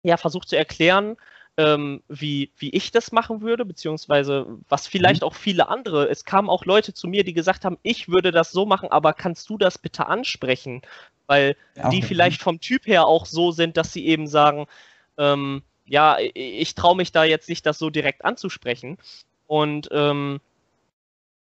ja 0.03 0.17
versucht 0.17 0.49
zu 0.49 0.57
erklären, 0.57 1.15
ähm, 1.57 2.03
wie, 2.09 2.51
wie 2.57 2.69
ich 2.71 2.91
das 2.91 3.11
machen 3.11 3.41
würde, 3.41 3.65
beziehungsweise 3.65 4.45
was 4.67 4.87
vielleicht 4.87 5.21
mhm. 5.21 5.27
auch 5.27 5.35
viele 5.35 5.69
andere. 5.69 6.09
Es 6.09 6.25
kamen 6.25 6.49
auch 6.49 6.65
Leute 6.65 6.93
zu 6.93 7.07
mir, 7.07 7.23
die 7.23 7.33
gesagt 7.33 7.63
haben, 7.63 7.77
ich 7.81 8.09
würde 8.09 8.31
das 8.31 8.51
so 8.51 8.65
machen, 8.65 8.91
aber 8.91 9.13
kannst 9.13 9.49
du 9.49 9.57
das 9.57 9.77
bitte 9.77 10.07
ansprechen? 10.07 10.81
Weil 11.27 11.55
ja, 11.75 11.89
die 11.89 12.01
vielleicht 12.01 12.41
vom 12.41 12.59
Typ 12.59 12.85
her 12.87 13.07
auch 13.07 13.25
so 13.25 13.51
sind, 13.51 13.77
dass 13.77 13.93
sie 13.93 14.05
eben 14.05 14.27
sagen, 14.27 14.67
ähm, 15.17 15.63
ja, 15.85 16.17
ich 16.33 16.75
traue 16.75 16.95
mich 16.95 17.11
da 17.11 17.23
jetzt 17.23 17.47
nicht, 17.47 17.65
das 17.65 17.77
so 17.77 17.89
direkt 17.89 18.25
anzusprechen. 18.25 18.97
Und 19.47 19.87
ähm, 19.91 20.41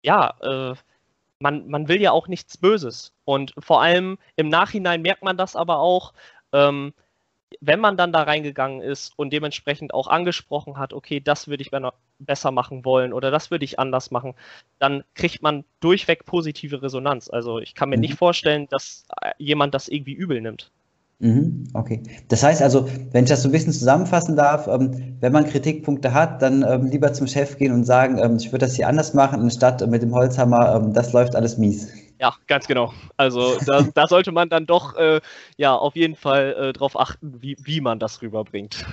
ja, 0.03 0.33
äh, 0.41 0.75
man, 1.39 1.67
man 1.67 1.87
will 1.87 2.01
ja 2.01 2.11
auch 2.11 2.27
nichts 2.27 2.57
Böses. 2.57 3.13
Und 3.25 3.53
vor 3.57 3.81
allem 3.81 4.17
im 4.35 4.49
Nachhinein 4.49 5.01
merkt 5.01 5.23
man 5.23 5.37
das 5.37 5.55
aber 5.55 5.79
auch, 5.79 6.13
ähm, 6.53 6.93
wenn 7.61 7.79
man 7.79 7.97
dann 7.97 8.13
da 8.13 8.23
reingegangen 8.23 8.81
ist 8.81 9.13
und 9.17 9.33
dementsprechend 9.33 9.93
auch 9.93 10.07
angesprochen 10.07 10.77
hat, 10.77 10.93
okay, 10.93 11.19
das 11.19 11.47
würde 11.47 11.63
ich 11.63 11.71
besser 12.19 12.51
machen 12.51 12.85
wollen 12.85 13.13
oder 13.13 13.31
das 13.31 13.51
würde 13.51 13.65
ich 13.65 13.79
anders 13.79 14.11
machen, 14.11 14.35
dann 14.77 15.03
kriegt 15.15 15.41
man 15.41 15.63
durchweg 15.79 16.25
positive 16.25 16.81
Resonanz. 16.81 17.29
Also 17.29 17.59
ich 17.59 17.75
kann 17.75 17.89
mir 17.89 17.97
mhm. 17.97 18.01
nicht 18.01 18.15
vorstellen, 18.15 18.67
dass 18.69 19.05
äh, 19.21 19.31
jemand 19.37 19.73
das 19.73 19.87
irgendwie 19.87 20.13
übel 20.13 20.41
nimmt. 20.41 20.71
Mhm, 21.21 21.65
okay. 21.73 22.01
Das 22.29 22.43
heißt 22.43 22.61
also, 22.61 22.87
wenn 23.11 23.25
ich 23.25 23.29
das 23.29 23.43
so 23.43 23.49
ein 23.49 23.51
bisschen 23.51 23.73
zusammenfassen 23.73 24.37
darf, 24.37 24.67
ähm, 24.67 25.17
wenn 25.19 25.33
man 25.33 25.45
Kritikpunkte 25.45 26.13
hat, 26.13 26.41
dann 26.41 26.63
ähm, 26.63 26.85
lieber 26.85 27.11
zum 27.11 27.27
Chef 27.27 27.57
gehen 27.57 27.73
und 27.73 27.83
sagen, 27.83 28.19
ähm, 28.19 28.37
ich 28.37 28.53
würde 28.53 28.65
das 28.65 28.75
hier 28.75 28.87
anders 28.87 29.13
machen, 29.13 29.41
anstatt 29.41 29.85
mit 29.85 30.01
dem 30.01 30.13
Holzhammer, 30.13 30.75
ähm, 30.75 30.93
das 30.93 31.11
läuft 31.11 31.35
alles 31.35 31.57
mies. 31.57 31.89
Ja, 32.19 32.35
ganz 32.47 32.67
genau. 32.67 32.93
Also 33.15 33.57
da, 33.65 33.87
da 33.93 34.07
sollte 34.07 34.31
man 34.31 34.49
dann 34.49 34.65
doch 34.65 34.95
äh, 34.97 35.21
ja 35.57 35.75
auf 35.75 35.95
jeden 35.95 36.15
Fall 36.15 36.55
äh, 36.59 36.73
darauf 36.73 36.99
achten, 36.99 37.41
wie, 37.41 37.55
wie 37.63 37.79
man 37.79 37.97
das 37.97 38.21
rüberbringt. 38.21 38.85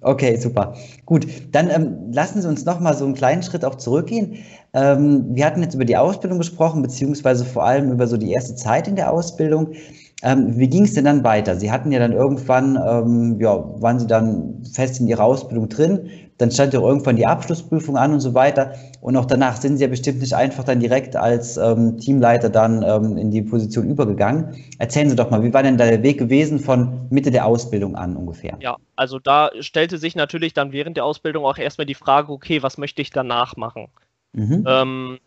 Okay, 0.00 0.36
super. 0.36 0.74
Gut, 1.04 1.26
dann 1.52 1.68
ähm, 1.68 2.12
lassen 2.12 2.40
Sie 2.40 2.48
uns 2.48 2.64
noch 2.64 2.80
mal 2.80 2.94
so 2.94 3.04
einen 3.04 3.14
kleinen 3.14 3.42
Schritt 3.42 3.64
auch 3.64 3.74
zurückgehen. 3.74 4.38
Ähm, 4.72 5.26
wir 5.34 5.44
hatten 5.44 5.62
jetzt 5.62 5.74
über 5.74 5.84
die 5.84 5.98
Ausbildung 5.98 6.38
gesprochen, 6.38 6.80
beziehungsweise 6.80 7.44
vor 7.44 7.64
allem 7.64 7.92
über 7.92 8.06
so 8.06 8.16
die 8.16 8.32
erste 8.32 8.54
Zeit 8.54 8.88
in 8.88 8.96
der 8.96 9.12
Ausbildung. 9.12 9.74
Ähm, 10.22 10.58
wie 10.58 10.68
ging 10.68 10.84
es 10.84 10.94
denn 10.94 11.04
dann 11.04 11.24
weiter? 11.24 11.56
Sie 11.56 11.70
hatten 11.70 11.92
ja 11.92 11.98
dann 11.98 12.12
irgendwann, 12.12 12.76
ähm, 12.76 13.38
ja, 13.38 13.62
waren 13.82 13.98
Sie 13.98 14.06
dann 14.06 14.64
fest 14.72 15.00
in 15.00 15.08
Ihrer 15.08 15.24
Ausbildung 15.24 15.68
drin, 15.68 16.08
dann 16.40 16.50
stand 16.50 16.72
ja 16.72 16.80
irgendwann 16.80 17.16
die 17.16 17.26
Abschlussprüfung 17.26 17.96
an 17.96 18.12
und 18.12 18.20
so 18.20 18.34
weiter. 18.34 18.74
Und 19.00 19.16
auch 19.16 19.26
danach 19.26 19.56
sind 19.56 19.76
Sie 19.76 19.84
ja 19.84 19.88
bestimmt 19.88 20.20
nicht 20.20 20.34
einfach 20.34 20.64
dann 20.64 20.80
direkt 20.80 21.16
als 21.16 21.56
ähm, 21.56 21.98
Teamleiter 21.98 22.48
dann 22.48 22.82
ähm, 22.82 23.16
in 23.16 23.30
die 23.30 23.42
Position 23.42 23.88
übergegangen. 23.88 24.56
Erzählen 24.78 25.10
Sie 25.10 25.16
doch 25.16 25.30
mal, 25.30 25.42
wie 25.42 25.52
war 25.52 25.62
denn 25.62 25.76
da 25.76 25.86
der 25.86 26.02
Weg 26.02 26.18
gewesen 26.18 26.58
von 26.58 27.06
Mitte 27.10 27.30
der 27.30 27.46
Ausbildung 27.46 27.96
an 27.96 28.16
ungefähr? 28.16 28.56
Ja, 28.60 28.76
also 28.96 29.18
da 29.18 29.50
stellte 29.60 29.98
sich 29.98 30.16
natürlich 30.16 30.54
dann 30.54 30.72
während 30.72 30.96
der 30.96 31.04
Ausbildung 31.04 31.44
auch 31.44 31.58
erstmal 31.58 31.86
die 31.86 31.94
Frage, 31.94 32.32
okay, 32.32 32.62
was 32.62 32.78
möchte 32.78 33.02
ich 33.02 33.10
danach 33.10 33.56
machen? 33.56 33.88
Mhm. 34.32 34.64
Ähm, 34.66 35.18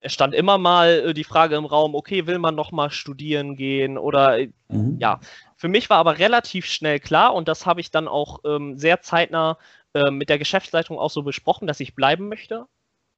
es 0.00 0.12
stand 0.12 0.34
immer 0.34 0.58
mal 0.58 0.88
äh, 1.06 1.14
die 1.14 1.24
Frage 1.24 1.56
im 1.56 1.64
Raum, 1.64 1.94
okay, 1.94 2.26
will 2.26 2.38
man 2.38 2.54
noch 2.54 2.72
mal 2.72 2.90
studieren 2.90 3.56
gehen 3.56 3.98
oder 3.98 4.38
äh, 4.38 4.50
mhm. 4.68 4.98
ja. 4.98 5.20
Für 5.56 5.68
mich 5.68 5.88
war 5.88 5.96
aber 5.96 6.18
relativ 6.18 6.66
schnell 6.66 7.00
klar 7.00 7.34
und 7.34 7.48
das 7.48 7.64
habe 7.64 7.80
ich 7.80 7.90
dann 7.90 8.06
auch 8.06 8.40
ähm, 8.44 8.76
sehr 8.76 9.00
zeitnah 9.00 9.56
äh, 9.94 10.10
mit 10.10 10.28
der 10.28 10.38
Geschäftsleitung 10.38 10.98
auch 10.98 11.10
so 11.10 11.22
besprochen, 11.22 11.66
dass 11.66 11.80
ich 11.80 11.94
bleiben 11.94 12.28
möchte. 12.28 12.66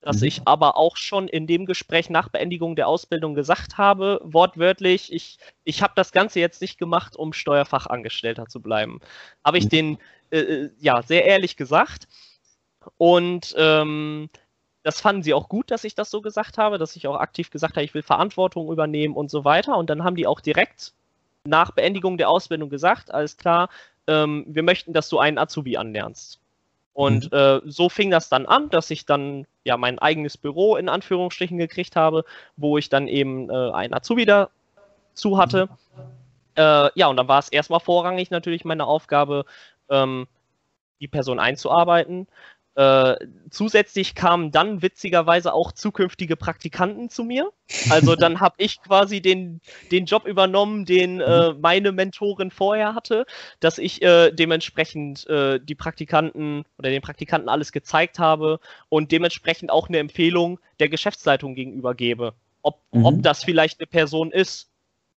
Dass 0.03 0.21
mhm. 0.21 0.27
ich 0.27 0.43
aber 0.45 0.77
auch 0.77 0.97
schon 0.97 1.27
in 1.27 1.47
dem 1.47 1.67
Gespräch 1.67 2.11
nach 2.11 2.29
Beendigung 2.29 2.77
der 2.77 2.87
Ausbildung 2.87 3.35
gesagt 3.35 3.79
habe, 3.79 4.21
wortwörtlich, 4.23 5.13
ich, 5.13 5.39
ich 5.65 5.83
habe 5.83 5.95
das 5.97 6.13
Ganze 6.13 6.39
jetzt 6.39 6.61
nicht 6.61 6.79
gemacht, 6.79 7.17
um 7.17 7.33
Steuerfachangestellter 7.33 8.47
zu 8.47 8.61
bleiben. 8.61 9.01
Habe 9.45 9.59
ich 9.59 9.65
mhm. 9.65 9.71
den 9.71 9.99
äh, 10.31 10.39
äh, 10.39 10.71
ja 10.79 11.03
sehr 11.03 11.25
ehrlich 11.25 11.57
gesagt. 11.57 12.09
Und 12.99 13.55
ähm, 13.57 14.29
das 14.83 15.01
fanden 15.01 15.23
sie 15.23 15.35
auch 15.35 15.49
gut, 15.49 15.71
dass 15.71 15.83
ich 15.83 15.95
das 15.95 16.11
so 16.11 16.21
gesagt 16.21 16.59
habe, 16.59 16.79
dass 16.79 16.95
ich 16.95 17.09
auch 17.09 17.17
aktiv 17.17 17.51
gesagt 17.51 17.75
habe, 17.75 17.85
ich 17.85 17.95
will 17.95 18.03
Verantwortung 18.03 18.71
übernehmen 18.71 19.17
und 19.17 19.31
so 19.31 19.45
weiter. 19.45 19.77
Und 19.77 19.91
dann 19.91 20.05
haben 20.05 20.15
die 20.15 20.27
auch 20.27 20.41
direkt 20.41 20.93
nach 21.45 21.73
Beendigung 21.73 22.19
der 22.19 22.29
Ausbildung 22.29 22.69
gesagt, 22.69 23.13
alles 23.13 23.37
klar, 23.37 23.69
ähm, 24.07 24.45
wir 24.47 24.63
möchten, 24.63 24.93
dass 24.93 25.09
du 25.09 25.19
einen 25.19 25.39
Azubi 25.39 25.77
anlernst. 25.77 26.39
Und 26.97 27.31
mhm. 27.31 27.39
äh, 27.39 27.61
so 27.67 27.91
fing 27.91 28.11
das 28.11 28.31
dann 28.31 28.47
an, 28.47 28.71
dass 28.71 28.91
ich 28.91 29.05
dann 29.05 29.47
ja 29.65 29.77
mein 29.77 29.99
eigenes 29.99 30.39
Büro 30.39 30.77
in 30.77 30.89
Anführungsstrichen 30.89 31.59
gekriegt 31.59 31.95
habe, 31.95 32.25
wo 32.57 32.79
ich 32.79 32.89
dann 32.89 33.07
eben 33.07 33.51
äh, 33.51 33.71
einen 33.73 33.93
Azubi 33.93 34.25
dazu 34.25 35.37
hatte. 35.37 35.67
Mhm. 35.67 36.03
Äh, 36.55 36.91
ja, 36.95 37.09
und 37.09 37.19
dann 37.19 37.29
war 37.29 37.39
es 37.39 37.51
erstmal 37.51 37.81
vorrangig 37.81 38.31
natürlich 38.31 38.65
meine 38.65 38.87
Aufgabe, 38.87 39.45
ähm, 39.91 40.27
die 40.99 41.07
Person 41.07 41.39
einzuarbeiten. 41.39 42.29
Äh, 42.77 43.17
zusätzlich 43.51 44.15
kamen 44.15 44.51
dann 44.51 44.83
witzigerweise 44.83 45.55
auch 45.55 45.73
zukünftige 45.73 46.37
Praktikanten 46.37 47.09
zu 47.09 47.25
mir. 47.25 47.51
Also 47.89 48.17
dann 48.17 48.39
habe 48.41 48.57
ich 48.59 48.83
quasi 48.83 49.23
den, 49.23 49.63
den 49.91 50.05
Job 50.05 50.27
übernommen, 50.27 50.85
den 50.85 51.21
äh, 51.21 51.53
mhm. 51.53 51.61
meine 51.63 51.93
Mentorin 51.93 52.51
vorher 52.51 52.95
hatte, 52.95 53.25
dass 53.61 53.79
ich 53.79 54.03
äh, 54.03 54.31
dementsprechend 54.31 55.27
äh, 55.27 55.59
die 55.59 55.75
Praktikanten 55.75 56.65
oder 56.79 56.91
den 56.91 57.01
Praktikanten 57.01 57.49
alles 57.49 57.73
gezeigt 57.73 58.19
habe 58.19 58.61
und 58.91 59.11
dementsprechend 59.11 59.71
auch 59.71 59.89
eine 59.89 59.99
Empfehlung 59.99 60.61
der 60.79 60.91
Geschäftsleitung 60.91 61.55
gegenüber 61.55 61.95
gebe. 61.95 62.35
Ob, 62.61 62.83
mhm. 62.93 63.07
ob 63.07 63.23
das 63.23 63.43
vielleicht 63.43 63.81
eine 63.81 63.87
Person 63.87 64.33
ist, 64.33 64.69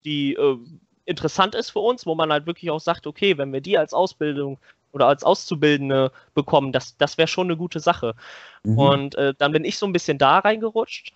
die 0.05 0.35
äh, 0.35 0.59
interessant 1.07 1.57
ist 1.57 1.71
für 1.71 1.81
uns, 1.81 2.07
wo 2.07 2.15
man 2.15 2.31
halt 2.31 2.47
wirklich 2.47 2.71
auch 2.71 2.79
sagt, 2.79 3.09
okay, 3.09 3.37
wenn 3.37 3.53
wir 3.53 3.63
die 3.63 3.79
als 3.79 3.95
Ausbildung 3.95 4.61
oder 4.99 5.07
als 5.07 5.23
Auszubildende 5.23 6.11
bekommen, 6.35 6.73
das, 6.73 6.97
das 6.97 7.19
wäre 7.19 7.29
schon 7.29 7.47
eine 7.47 7.57
gute 7.57 7.81
Sache. 7.81 8.15
Mhm. 8.65 8.79
Und 8.79 9.15
äh, 9.15 9.35
dann 9.39 9.53
bin 9.53 9.65
ich 9.65 9.79
so 9.79 9.87
ein 9.87 9.93
bisschen 9.93 10.19
da 10.19 10.39
reingerutscht. 10.39 11.13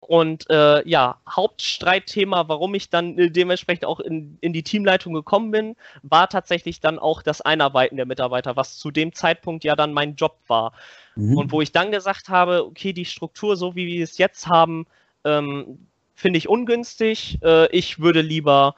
Und 0.00 0.48
äh, 0.50 0.86
ja, 0.88 1.20
Hauptstreitthema, 1.28 2.48
warum 2.48 2.74
ich 2.74 2.90
dann 2.90 3.18
äh, 3.18 3.30
dementsprechend 3.30 3.86
auch 3.86 3.98
in, 3.98 4.38
in 4.40 4.52
die 4.52 4.62
Teamleitung 4.62 5.14
gekommen 5.14 5.50
bin, 5.50 5.76
war 6.02 6.28
tatsächlich 6.28 6.80
dann 6.80 6.98
auch 6.98 7.22
das 7.22 7.40
Einarbeiten 7.40 7.96
der 7.96 8.06
Mitarbeiter, 8.06 8.54
was 8.54 8.78
zu 8.78 8.90
dem 8.90 9.12
Zeitpunkt 9.14 9.64
ja 9.64 9.74
dann 9.74 9.92
mein 9.92 10.14
Job 10.14 10.38
war. 10.46 10.72
Mhm. 11.16 11.36
Und 11.36 11.52
wo 11.52 11.60
ich 11.60 11.72
dann 11.72 11.90
gesagt 11.90 12.28
habe, 12.28 12.64
okay, 12.66 12.92
die 12.92 13.06
Struktur, 13.06 13.56
so 13.56 13.74
wie 13.74 13.86
wir 13.86 14.04
es 14.04 14.18
jetzt 14.18 14.46
haben, 14.46 14.86
ähm, 15.24 15.88
finde 16.14 16.38
ich 16.38 16.48
ungünstig. 16.48 17.38
Äh, 17.42 17.66
ich 17.74 17.98
würde 17.98 18.20
lieber 18.20 18.76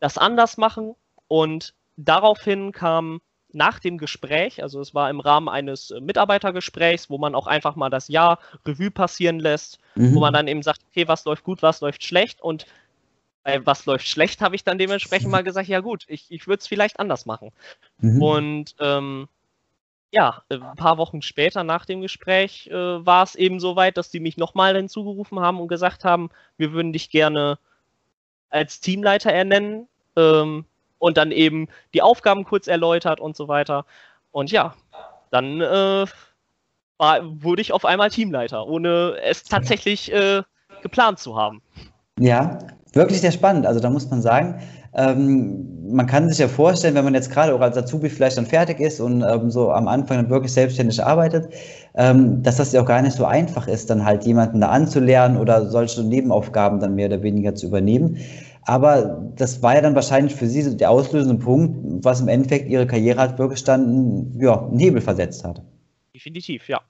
das 0.00 0.16
anders 0.16 0.56
machen. 0.56 0.94
Und 1.28 1.74
daraufhin 1.96 2.72
kam 2.72 3.20
nach 3.54 3.78
dem 3.78 3.98
Gespräch, 3.98 4.62
also 4.62 4.80
es 4.80 4.94
war 4.94 5.10
im 5.10 5.20
Rahmen 5.20 5.48
eines 5.48 5.90
äh, 5.90 6.00
Mitarbeitergesprächs, 6.00 7.10
wo 7.10 7.18
man 7.18 7.34
auch 7.34 7.46
einfach 7.46 7.76
mal 7.76 7.90
das 7.90 8.08
Jahr 8.08 8.38
Revue 8.66 8.90
passieren 8.90 9.38
lässt, 9.38 9.78
mhm. 9.94 10.14
wo 10.14 10.20
man 10.20 10.32
dann 10.32 10.48
eben 10.48 10.62
sagt, 10.62 10.80
okay, 10.90 11.08
was 11.08 11.24
läuft 11.24 11.44
gut, 11.44 11.62
was 11.62 11.80
läuft 11.80 12.04
schlecht 12.04 12.40
und 12.40 12.66
äh, 13.44 13.60
was 13.64 13.86
läuft 13.86 14.06
schlecht, 14.06 14.40
habe 14.40 14.54
ich 14.54 14.64
dann 14.64 14.78
dementsprechend 14.78 15.30
mal 15.30 15.44
gesagt, 15.44 15.68
ja 15.68 15.80
gut, 15.80 16.04
ich, 16.08 16.30
ich 16.30 16.46
würde 16.46 16.60
es 16.60 16.66
vielleicht 16.66 17.00
anders 17.00 17.26
machen. 17.26 17.50
Mhm. 17.98 18.22
Und 18.22 18.74
ähm, 18.78 19.28
ja, 20.12 20.42
äh, 20.48 20.56
ein 20.56 20.76
paar 20.76 20.98
Wochen 20.98 21.22
später 21.22 21.64
nach 21.64 21.86
dem 21.86 22.02
Gespräch 22.02 22.68
äh, 22.68 22.74
war 22.74 23.22
es 23.24 23.34
eben 23.34 23.60
so 23.60 23.76
weit, 23.76 23.96
dass 23.96 24.10
die 24.10 24.20
mich 24.20 24.36
nochmal 24.36 24.76
hinzugerufen 24.76 25.40
haben 25.40 25.60
und 25.60 25.68
gesagt 25.68 26.04
haben, 26.04 26.30
wir 26.56 26.72
würden 26.72 26.92
dich 26.92 27.10
gerne 27.10 27.58
als 28.50 28.80
Teamleiter 28.80 29.32
ernennen. 29.32 29.88
Ähm, 30.14 30.66
und 31.02 31.16
dann 31.16 31.32
eben 31.32 31.66
die 31.94 32.00
Aufgaben 32.00 32.44
kurz 32.44 32.68
erläutert 32.68 33.18
und 33.18 33.36
so 33.36 33.48
weiter. 33.48 33.84
Und 34.30 34.52
ja, 34.52 34.74
dann 35.32 35.60
äh, 35.60 36.06
war, 36.96 37.20
wurde 37.42 37.60
ich 37.60 37.72
auf 37.72 37.84
einmal 37.84 38.08
Teamleiter, 38.10 38.68
ohne 38.68 39.16
es 39.24 39.42
tatsächlich 39.42 40.12
äh, 40.12 40.42
geplant 40.80 41.18
zu 41.18 41.36
haben. 41.36 41.60
Ja, 42.20 42.58
wirklich 42.92 43.20
sehr 43.20 43.32
spannend. 43.32 43.66
Also 43.66 43.80
da 43.80 43.90
muss 43.90 44.08
man 44.10 44.22
sagen, 44.22 44.62
ähm, 44.94 45.90
man 45.90 46.06
kann 46.06 46.28
sich 46.28 46.38
ja 46.38 46.46
vorstellen, 46.46 46.94
wenn 46.94 47.04
man 47.04 47.14
jetzt 47.14 47.32
gerade 47.32 47.52
auch 47.52 47.60
als 47.60 47.76
Azubi 47.76 48.08
vielleicht 48.08 48.36
dann 48.36 48.46
fertig 48.46 48.78
ist 48.78 49.00
und 49.00 49.22
ähm, 49.22 49.50
so 49.50 49.72
am 49.72 49.88
Anfang 49.88 50.18
dann 50.18 50.30
wirklich 50.30 50.52
selbstständig 50.52 51.02
arbeitet, 51.02 51.52
ähm, 51.96 52.44
dass 52.44 52.58
das 52.58 52.72
ja 52.72 52.80
auch 52.80 52.86
gar 52.86 53.02
nicht 53.02 53.16
so 53.16 53.24
einfach 53.24 53.66
ist, 53.66 53.90
dann 53.90 54.04
halt 54.04 54.22
jemanden 54.22 54.60
da 54.60 54.68
anzulernen 54.68 55.36
oder 55.36 55.68
solche 55.68 56.04
Nebenaufgaben 56.04 56.78
dann 56.78 56.94
mehr 56.94 57.08
oder 57.08 57.22
weniger 57.22 57.56
zu 57.56 57.66
übernehmen. 57.66 58.18
Aber 58.62 59.32
das 59.36 59.62
war 59.62 59.74
ja 59.74 59.80
dann 59.80 59.94
wahrscheinlich 59.94 60.34
für 60.34 60.46
Sie 60.46 60.76
der 60.76 60.90
auslösende 60.90 61.42
Punkt, 61.42 62.04
was 62.04 62.20
im 62.20 62.28
Endeffekt 62.28 62.68
Ihre 62.68 62.86
Karriere 62.86 63.18
halt 63.18 63.38
wirklich 63.38 63.64
dann 63.64 64.32
ja, 64.38 64.66
einen 64.66 64.78
Hebel 64.78 65.00
versetzt 65.00 65.44
hat. 65.44 65.62
Definitiv, 66.14 66.68
ja. 66.68 66.80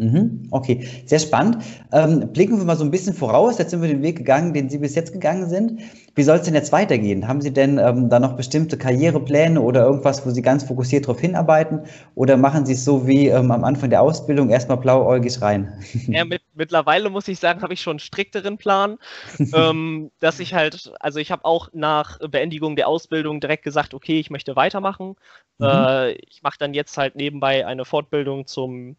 Mhm, 0.00 0.48
okay, 0.50 0.88
sehr 1.04 1.18
spannend. 1.18 1.58
Ähm, 1.92 2.32
blicken 2.32 2.56
wir 2.56 2.64
mal 2.64 2.76
so 2.76 2.84
ein 2.84 2.90
bisschen 2.90 3.12
voraus. 3.12 3.58
Jetzt 3.58 3.70
sind 3.70 3.82
wir 3.82 3.88
den 3.88 4.00
Weg 4.02 4.16
gegangen, 4.16 4.54
den 4.54 4.70
Sie 4.70 4.78
bis 4.78 4.94
jetzt 4.94 5.12
gegangen 5.12 5.46
sind. 5.46 5.78
Wie 6.14 6.22
soll 6.22 6.38
es 6.38 6.44
denn 6.44 6.54
jetzt 6.54 6.72
weitergehen? 6.72 7.28
Haben 7.28 7.42
Sie 7.42 7.52
denn 7.52 7.76
ähm, 7.76 8.08
da 8.08 8.18
noch 8.18 8.34
bestimmte 8.34 8.78
Karrierepläne 8.78 9.60
oder 9.60 9.84
irgendwas, 9.84 10.24
wo 10.24 10.30
Sie 10.30 10.40
ganz 10.40 10.64
fokussiert 10.64 11.04
darauf 11.04 11.20
hinarbeiten? 11.20 11.82
Oder 12.14 12.38
machen 12.38 12.64
Sie 12.64 12.72
es 12.72 12.84
so 12.86 13.06
wie 13.06 13.28
ähm, 13.28 13.50
am 13.50 13.62
Anfang 13.62 13.90
der 13.90 14.00
Ausbildung 14.00 14.48
erstmal 14.48 14.78
blauäugig 14.78 15.42
rein? 15.42 15.70
Ja, 16.06 16.24
mit, 16.24 16.42
mittlerweile 16.54 17.10
muss 17.10 17.28
ich 17.28 17.38
sagen, 17.38 17.62
habe 17.62 17.74
ich 17.74 17.82
schon 17.82 17.92
einen 17.92 17.98
strikteren 18.00 18.56
Plan, 18.56 18.98
ähm, 19.52 20.10
dass 20.18 20.40
ich 20.40 20.54
halt, 20.54 20.92
also 20.98 21.18
ich 21.18 21.30
habe 21.30 21.44
auch 21.44 21.68
nach 21.72 22.18
Beendigung 22.18 22.74
der 22.74 22.88
Ausbildung 22.88 23.40
direkt 23.40 23.64
gesagt, 23.64 23.92
okay, 23.92 24.18
ich 24.18 24.30
möchte 24.30 24.56
weitermachen. 24.56 25.16
Mhm. 25.58 25.66
Äh, 25.66 26.12
ich 26.12 26.42
mache 26.42 26.56
dann 26.58 26.72
jetzt 26.72 26.96
halt 26.96 27.16
nebenbei 27.16 27.66
eine 27.66 27.84
Fortbildung 27.84 28.46
zum 28.46 28.96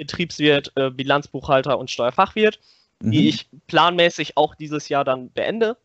Betriebswirt, 0.00 0.72
äh, 0.76 0.88
Bilanzbuchhalter 0.88 1.78
und 1.78 1.90
Steuerfachwirt, 1.90 2.58
mhm. 3.00 3.10
die 3.10 3.28
ich 3.28 3.48
planmäßig 3.66 4.38
auch 4.38 4.54
dieses 4.54 4.88
Jahr 4.88 5.04
dann 5.04 5.28
beende. 5.28 5.76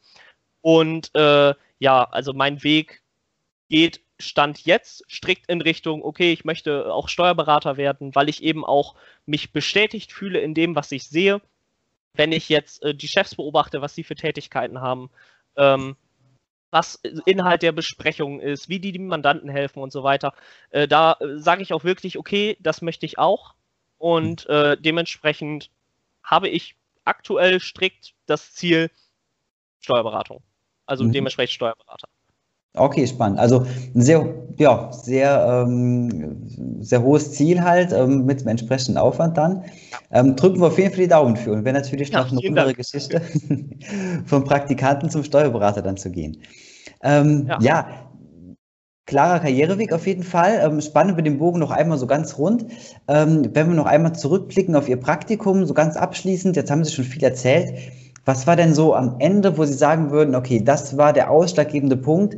Und 0.61 1.13
äh, 1.15 1.53
ja, 1.79 2.03
also 2.05 2.31
mein 2.31 2.63
Weg 2.63 3.01
geht 3.69 3.99
Stand 4.17 4.65
jetzt 4.65 5.03
strikt 5.11 5.49
in 5.49 5.59
Richtung, 5.59 6.01
okay, 6.01 6.31
ich 6.31 6.45
möchte 6.45 6.93
auch 6.93 7.09
Steuerberater 7.09 7.75
werden, 7.75 8.15
weil 8.15 8.29
ich 8.29 8.41
eben 8.41 8.63
auch 8.63 8.95
mich 9.25 9.51
bestätigt 9.51 10.13
fühle 10.13 10.39
in 10.39 10.53
dem, 10.53 10.77
was 10.77 10.93
ich 10.93 11.03
sehe. 11.09 11.41
Wenn 12.13 12.31
ich 12.31 12.47
jetzt 12.47 12.81
äh, 12.83 12.95
die 12.95 13.09
Chefs 13.09 13.35
beobachte, 13.35 13.81
was 13.81 13.93
sie 13.93 14.05
für 14.05 14.15
Tätigkeiten 14.15 14.79
haben, 14.79 15.09
ähm, 15.57 15.97
was 16.71 16.95
Inhalt 17.25 17.61
der 17.61 17.73
Besprechung 17.73 18.39
ist, 18.39 18.69
wie 18.69 18.79
die, 18.79 18.93
die 18.93 18.99
Mandanten 18.99 19.49
helfen 19.49 19.83
und 19.83 19.91
so 19.91 20.03
weiter, 20.03 20.33
äh, 20.69 20.87
da 20.87 21.17
äh, 21.19 21.37
sage 21.37 21.61
ich 21.61 21.73
auch 21.73 21.83
wirklich, 21.83 22.17
okay, 22.17 22.55
das 22.61 22.81
möchte 22.81 23.05
ich 23.05 23.19
auch. 23.19 23.53
Und 24.05 24.47
äh, 24.49 24.77
dementsprechend 24.79 25.71
habe 26.21 26.47
ich 26.47 26.75
aktuell 27.05 27.59
strikt 27.59 28.13
das 28.27 28.53
Ziel 28.53 28.91
Steuerberatung. 29.79 30.43
Also 30.85 31.05
mhm. 31.05 31.11
dementsprechend 31.11 31.55
Steuerberater. 31.55 32.07
Okay, 32.75 33.07
spannend. 33.07 33.39
Also 33.39 33.65
ein 33.95 34.01
sehr, 34.03 34.31
ja, 34.57 34.91
sehr, 34.91 35.65
ähm, 35.67 36.37
sehr 36.81 37.01
hohes 37.01 37.31
Ziel 37.31 37.63
halt 37.63 37.93
ähm, 37.93 38.27
mit 38.27 38.41
dem 38.41 38.49
entsprechenden 38.49 38.99
Aufwand 38.99 39.39
dann. 39.39 39.65
Ähm, 40.11 40.35
drücken 40.35 40.59
wir 40.59 40.67
auf 40.67 40.77
jeden 40.77 40.91
Fall 40.91 41.05
die 41.05 41.07
Daumen 41.07 41.35
für 41.35 41.53
und 41.53 41.65
wäre 41.65 41.73
natürlich 41.73 42.09
ja, 42.09 42.21
noch 42.21 42.31
eine 42.31 42.47
andere 42.47 42.65
Dank. 42.65 42.77
Geschichte 42.77 43.21
vom 44.27 44.43
Praktikanten 44.43 45.09
zum 45.09 45.23
Steuerberater 45.23 45.81
dann 45.81 45.97
zu 45.97 46.11
gehen. 46.11 46.43
Ähm, 47.01 47.47
ja. 47.47 47.57
ja. 47.59 48.04
Klarer 49.05 49.39
Karriereweg 49.39 49.93
auf 49.93 50.07
jeden 50.07 50.23
Fall. 50.23 50.59
Ähm, 50.63 50.81
spannen 50.81 51.15
wir 51.15 51.23
den 51.23 51.37
Bogen 51.37 51.59
noch 51.59 51.71
einmal 51.71 51.97
so 51.97 52.07
ganz 52.07 52.37
rund. 52.37 52.65
Ähm, 53.07 53.49
wenn 53.53 53.67
wir 53.67 53.75
noch 53.75 53.85
einmal 53.85 54.13
zurückblicken 54.13 54.75
auf 54.75 54.89
Ihr 54.89 54.99
Praktikum, 54.99 55.65
so 55.65 55.73
ganz 55.73 55.95
abschließend, 55.95 56.55
jetzt 56.55 56.71
haben 56.71 56.83
Sie 56.83 56.91
schon 56.91 57.05
viel 57.05 57.23
erzählt. 57.23 57.73
Was 58.25 58.47
war 58.47 58.55
denn 58.55 58.73
so 58.73 58.95
am 58.95 59.17
Ende, 59.19 59.57
wo 59.57 59.65
Sie 59.65 59.73
sagen 59.73 60.09
würden, 60.09 60.33
okay, 60.33 60.61
das 60.63 60.97
war 60.97 61.13
der 61.13 61.29
ausschlaggebende 61.29 61.95
Punkt, 61.95 62.35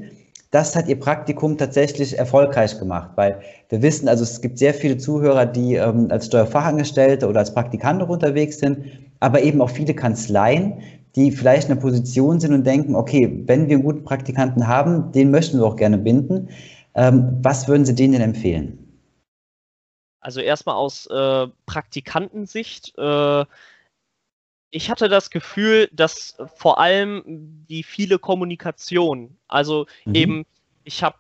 das 0.51 0.75
hat 0.75 0.87
Ihr 0.87 0.99
Praktikum 0.99 1.57
tatsächlich 1.57 2.17
erfolgreich 2.17 2.77
gemacht, 2.79 3.11
weil 3.15 3.39
wir 3.69 3.81
wissen, 3.81 4.07
also 4.09 4.23
es 4.23 4.41
gibt 4.41 4.57
sehr 4.57 4.73
viele 4.73 4.97
Zuhörer, 4.97 5.45
die 5.45 5.75
ähm, 5.75 6.07
als 6.09 6.25
Steuerfachangestellte 6.27 7.27
oder 7.27 7.39
als 7.39 7.53
Praktikanten 7.53 8.07
unterwegs 8.07 8.59
sind, 8.59 8.79
aber 9.19 9.41
eben 9.41 9.61
auch 9.61 9.69
viele 9.69 9.93
Kanzleien, 9.93 10.79
die 11.17 11.31
vielleicht 11.31 11.67
in 11.67 11.73
einer 11.73 11.81
Position 11.81 12.39
sind 12.39 12.53
und 12.53 12.63
denken, 12.63 12.95
okay, 12.95 13.43
wenn 13.47 13.67
wir 13.67 13.75
einen 13.75 13.83
guten 13.83 14.03
Praktikanten 14.03 14.67
haben, 14.67 15.11
den 15.11 15.31
möchten 15.31 15.57
wir 15.57 15.65
auch 15.65 15.75
gerne 15.75 15.97
binden. 15.97 16.49
Ähm, 16.93 17.39
was 17.41 17.67
würden 17.67 17.85
Sie 17.85 17.95
denen 17.95 18.13
denn 18.13 18.21
empfehlen? 18.21 18.77
Also 20.19 20.41
erstmal 20.41 20.75
aus 20.75 21.07
äh, 21.07 21.47
Praktikantensicht. 21.65 22.95
Äh, 22.97 23.45
ich 24.69 24.91
hatte 24.91 25.09
das 25.09 25.31
Gefühl, 25.31 25.89
dass 25.91 26.37
vor 26.55 26.79
allem 26.79 27.23
die 27.67 27.81
viele 27.81 28.19
Kommunikation, 28.19 29.37
also 29.47 29.87
mhm. 30.05 30.15
eben, 30.15 30.45
ich 30.83 31.01
habe 31.01 31.17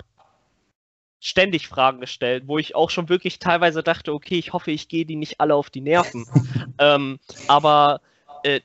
ständig 1.19 1.67
Fragen 1.67 1.99
gestellt, 1.99 2.43
wo 2.45 2.59
ich 2.59 2.75
auch 2.75 2.91
schon 2.91 3.09
wirklich 3.09 3.39
teilweise 3.39 3.81
dachte, 3.81 4.13
okay, 4.13 4.37
ich 4.37 4.53
hoffe, 4.53 4.69
ich 4.69 4.89
gehe 4.89 5.05
die 5.05 5.15
nicht 5.15 5.39
alle 5.39 5.55
auf 5.55 5.71
die 5.71 5.81
Nerven. 5.81 6.27
ähm, 6.77 7.19
aber 7.47 8.01
äh, 8.43 8.61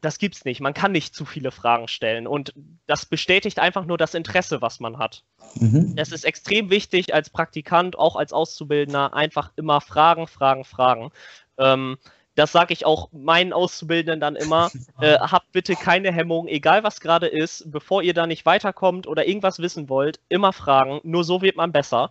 das 0.00 0.18
gibt's 0.18 0.44
nicht. 0.44 0.60
Man 0.60 0.74
kann 0.74 0.92
nicht 0.92 1.14
zu 1.14 1.24
viele 1.24 1.50
Fragen 1.50 1.88
stellen 1.88 2.26
und 2.26 2.52
das 2.86 3.06
bestätigt 3.06 3.58
einfach 3.58 3.84
nur 3.84 3.98
das 3.98 4.14
Interesse, 4.14 4.62
was 4.62 4.80
man 4.80 4.98
hat. 4.98 5.24
Mhm. 5.54 5.94
Es 5.96 6.12
ist 6.12 6.24
extrem 6.24 6.70
wichtig 6.70 7.14
als 7.14 7.30
Praktikant, 7.30 7.98
auch 7.98 8.16
als 8.16 8.32
Auszubildender, 8.32 9.14
einfach 9.14 9.52
immer 9.56 9.80
Fragen, 9.80 10.26
Fragen, 10.26 10.64
Fragen. 10.64 11.10
Ähm, 11.58 11.98
das 12.34 12.52
sage 12.52 12.72
ich 12.72 12.86
auch 12.86 13.08
meinen 13.12 13.52
Auszubildenden 13.52 14.20
dann 14.20 14.36
immer, 14.36 14.70
äh, 15.00 15.18
habt 15.18 15.50
bitte 15.52 15.74
keine 15.74 16.12
Hemmung, 16.12 16.46
egal 16.46 16.84
was 16.84 17.00
gerade 17.00 17.26
ist, 17.26 17.70
bevor 17.70 18.02
ihr 18.02 18.14
da 18.14 18.26
nicht 18.26 18.46
weiterkommt 18.46 19.06
oder 19.06 19.26
irgendwas 19.26 19.58
wissen 19.58 19.88
wollt, 19.88 20.20
immer 20.28 20.52
fragen, 20.52 21.00
nur 21.02 21.24
so 21.24 21.42
wird 21.42 21.56
man 21.56 21.72
besser. 21.72 22.10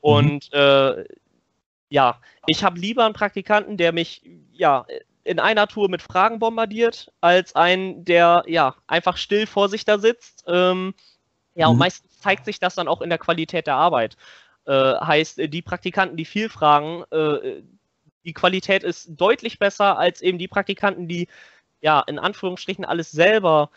Und 0.00 0.50
mhm. 0.52 0.58
äh, 0.58 1.04
ja, 1.88 2.20
ich 2.46 2.64
habe 2.64 2.78
lieber 2.78 3.04
einen 3.04 3.14
Praktikanten, 3.14 3.76
der 3.76 3.92
mich 3.92 4.22
ja 4.52 4.84
in 5.24 5.38
einer 5.38 5.66
Tour 5.68 5.88
mit 5.88 6.02
Fragen 6.02 6.38
bombardiert, 6.38 7.12
als 7.20 7.54
einen, 7.54 8.04
der 8.04 8.44
ja 8.46 8.74
einfach 8.86 9.16
still 9.16 9.46
vor 9.46 9.68
sich 9.68 9.84
da 9.84 9.98
sitzt. 9.98 10.44
Ähm, 10.46 10.94
ja, 11.54 11.66
mhm. 11.66 11.72
und 11.72 11.78
meistens 11.78 12.18
zeigt 12.20 12.44
sich 12.44 12.58
das 12.58 12.74
dann 12.74 12.88
auch 12.88 13.00
in 13.00 13.10
der 13.10 13.18
Qualität 13.18 13.66
der 13.66 13.76
Arbeit. 13.76 14.16
Äh, 14.66 14.72
heißt, 14.72 15.38
die 15.38 15.62
Praktikanten, 15.62 16.16
die 16.16 16.24
viel 16.24 16.48
fragen, 16.48 17.04
äh, 17.10 17.62
die 18.24 18.32
Qualität 18.32 18.84
ist 18.84 19.10
deutlich 19.10 19.58
besser 19.58 19.98
als 19.98 20.20
eben 20.20 20.38
die 20.38 20.48
Praktikanten, 20.48 21.08
die 21.08 21.28
ja 21.80 22.00
in 22.00 22.18
Anführungsstrichen 22.18 22.84
alles 22.84 23.10
selber 23.10 23.70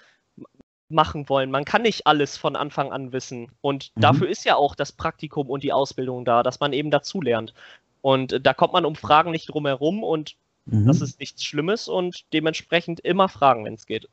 machen 0.89 1.27
wollen. 1.29 1.49
Man 1.49 1.65
kann 1.65 1.81
nicht 1.81 2.05
alles 2.05 2.37
von 2.37 2.55
Anfang 2.55 2.91
an 2.91 3.11
wissen. 3.11 3.51
Und 3.61 3.91
mhm. 3.95 4.01
dafür 4.01 4.29
ist 4.29 4.45
ja 4.45 4.55
auch 4.55 4.75
das 4.75 4.91
Praktikum 4.91 5.49
und 5.49 5.63
die 5.63 5.73
Ausbildung 5.73 6.25
da, 6.25 6.43
dass 6.43 6.59
man 6.59 6.73
eben 6.73 6.91
dazulernt. 6.91 7.53
Und 8.01 8.45
da 8.45 8.53
kommt 8.53 8.73
man 8.73 8.85
um 8.85 8.95
Fragen 8.95 9.31
nicht 9.31 9.47
drum 9.47 9.65
herum 9.65 10.03
und 10.03 10.35
mhm. 10.65 10.87
das 10.87 11.01
ist 11.01 11.19
nichts 11.19 11.43
Schlimmes 11.43 11.87
und 11.87 12.25
dementsprechend 12.33 12.99
immer 12.99 13.29
fragen, 13.29 13.65
wenn 13.65 13.73
es 13.75 13.85
geht. 13.85 14.07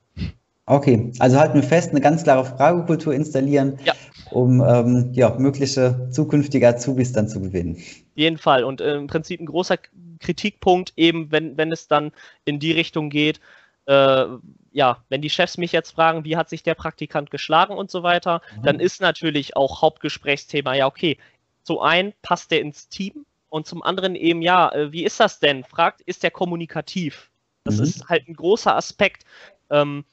Okay, 0.67 1.13
also 1.19 1.39
halten 1.39 1.55
wir 1.55 1.63
fest, 1.63 1.91
eine 1.91 2.01
ganz 2.01 2.23
klare 2.23 2.45
Fragekultur 2.45 3.13
installieren, 3.13 3.79
ja. 3.85 3.95
um 4.31 4.61
ähm, 4.61 5.11
ja, 5.13 5.37
mögliche 5.37 6.09
zukünftige 6.11 6.69
Azubis 6.69 7.13
dann 7.13 7.29
zu 7.29 7.41
gewinnen. 7.41 7.79
Jeden 8.15 8.39
Fall 8.39 8.63
und 8.63 8.81
äh, 8.81 8.97
im 8.97 9.09
Prinzip 9.09 9.41
ein 9.41 9.47
großer 9.47 9.77
Kritikpunkt 10.21 10.93
eben, 10.97 11.33
wenn, 11.33 11.57
wenn 11.57 11.73
es 11.73 11.89
dann 11.89 12.13
in 12.45 12.61
die 12.61 12.71
Richtung 12.71 13.11
geht, 13.11 13.41
äh, 13.87 14.27
ja, 14.71 15.05
wenn 15.09 15.21
die 15.21 15.31
Chefs 15.31 15.59
mich 15.59 15.73
jetzt 15.73 15.91
fragen, 15.91 16.25
wie 16.25 16.37
hat 16.37 16.49
sich 16.49 16.63
der 16.63 16.75
Praktikant 16.75 17.31
geschlagen 17.31 17.77
und 17.77 17.91
so 17.91 18.05
weiter, 18.05 18.41
mhm. 18.57 18.63
dann 18.63 18.81
ist 18.81 19.01
natürlich 19.01 19.57
auch 19.57 19.83
Hauptgesprächsthema, 19.83 20.75
ja, 20.75 20.87
okay, 20.87 21.19
zum 21.65 21.81
einen 21.81 22.13
passt 22.23 22.53
der 22.53 22.61
ins 22.61 22.89
Team 22.89 23.27
und 23.53 23.67
zum 23.67 23.83
anderen 23.83 24.15
eben, 24.15 24.41
ja, 24.41 24.73
äh, 24.73 24.93
wie 24.93 25.05
ist 25.05 25.21
das 25.21 25.39
denn? 25.39 25.63
Fragt, 25.63 26.01
ist 26.01 26.23
der 26.23 26.31
kommunikativ? 26.31 27.31
Das 27.65 27.77
mhm. 27.77 27.83
ist 27.83 28.09
halt 28.09 28.27
ein 28.27 28.35
großer 28.35 28.75
Aspekt, 28.75 29.25
ähm, 29.69 30.07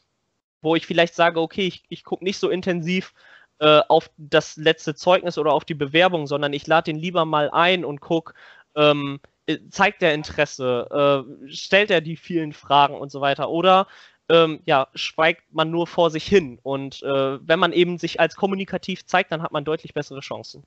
wo 0.61 0.75
ich 0.75 0.85
vielleicht 0.85 1.15
sage, 1.15 1.39
okay, 1.39 1.65
ich, 1.65 1.85
ich 1.87 2.03
gucke 2.03 2.25
nicht 2.25 2.37
so 2.37 2.49
intensiv 2.49 3.13
äh, 3.59 3.79
auf 3.87 4.11
das 4.17 4.57
letzte 4.57 4.93
Zeugnis 4.93 5.37
oder 5.37 5.53
auf 5.53 5.63
die 5.63 5.73
Bewerbung, 5.73 6.27
sondern 6.27 6.51
ich 6.51 6.67
lade 6.67 6.91
ihn 6.91 6.97
lieber 6.97 7.23
mal 7.23 7.49
ein 7.49 7.85
und 7.85 8.01
gucke, 8.01 8.33
ähm, 8.75 9.21
äh, 9.45 9.57
zeigt 9.69 10.03
er 10.03 10.13
Interesse, 10.13 11.25
äh, 11.39 11.49
stellt 11.49 11.91
er 11.91 12.01
die 12.01 12.17
vielen 12.17 12.51
Fragen 12.51 12.95
und 12.95 13.09
so 13.09 13.21
weiter 13.21 13.49
oder 13.49 13.87
ähm, 14.27 14.59
ja, 14.65 14.89
schweigt 14.95 15.43
man 15.53 15.71
nur 15.71 15.87
vor 15.87 16.11
sich 16.11 16.25
hin. 16.25 16.59
Und 16.61 17.03
äh, 17.03 17.47
wenn 17.47 17.59
man 17.59 17.71
eben 17.71 17.97
sich 17.97 18.19
als 18.19 18.35
kommunikativ 18.35 19.05
zeigt, 19.05 19.31
dann 19.31 19.41
hat 19.41 19.53
man 19.53 19.63
deutlich 19.63 19.93
bessere 19.93 20.19
Chancen. 20.19 20.65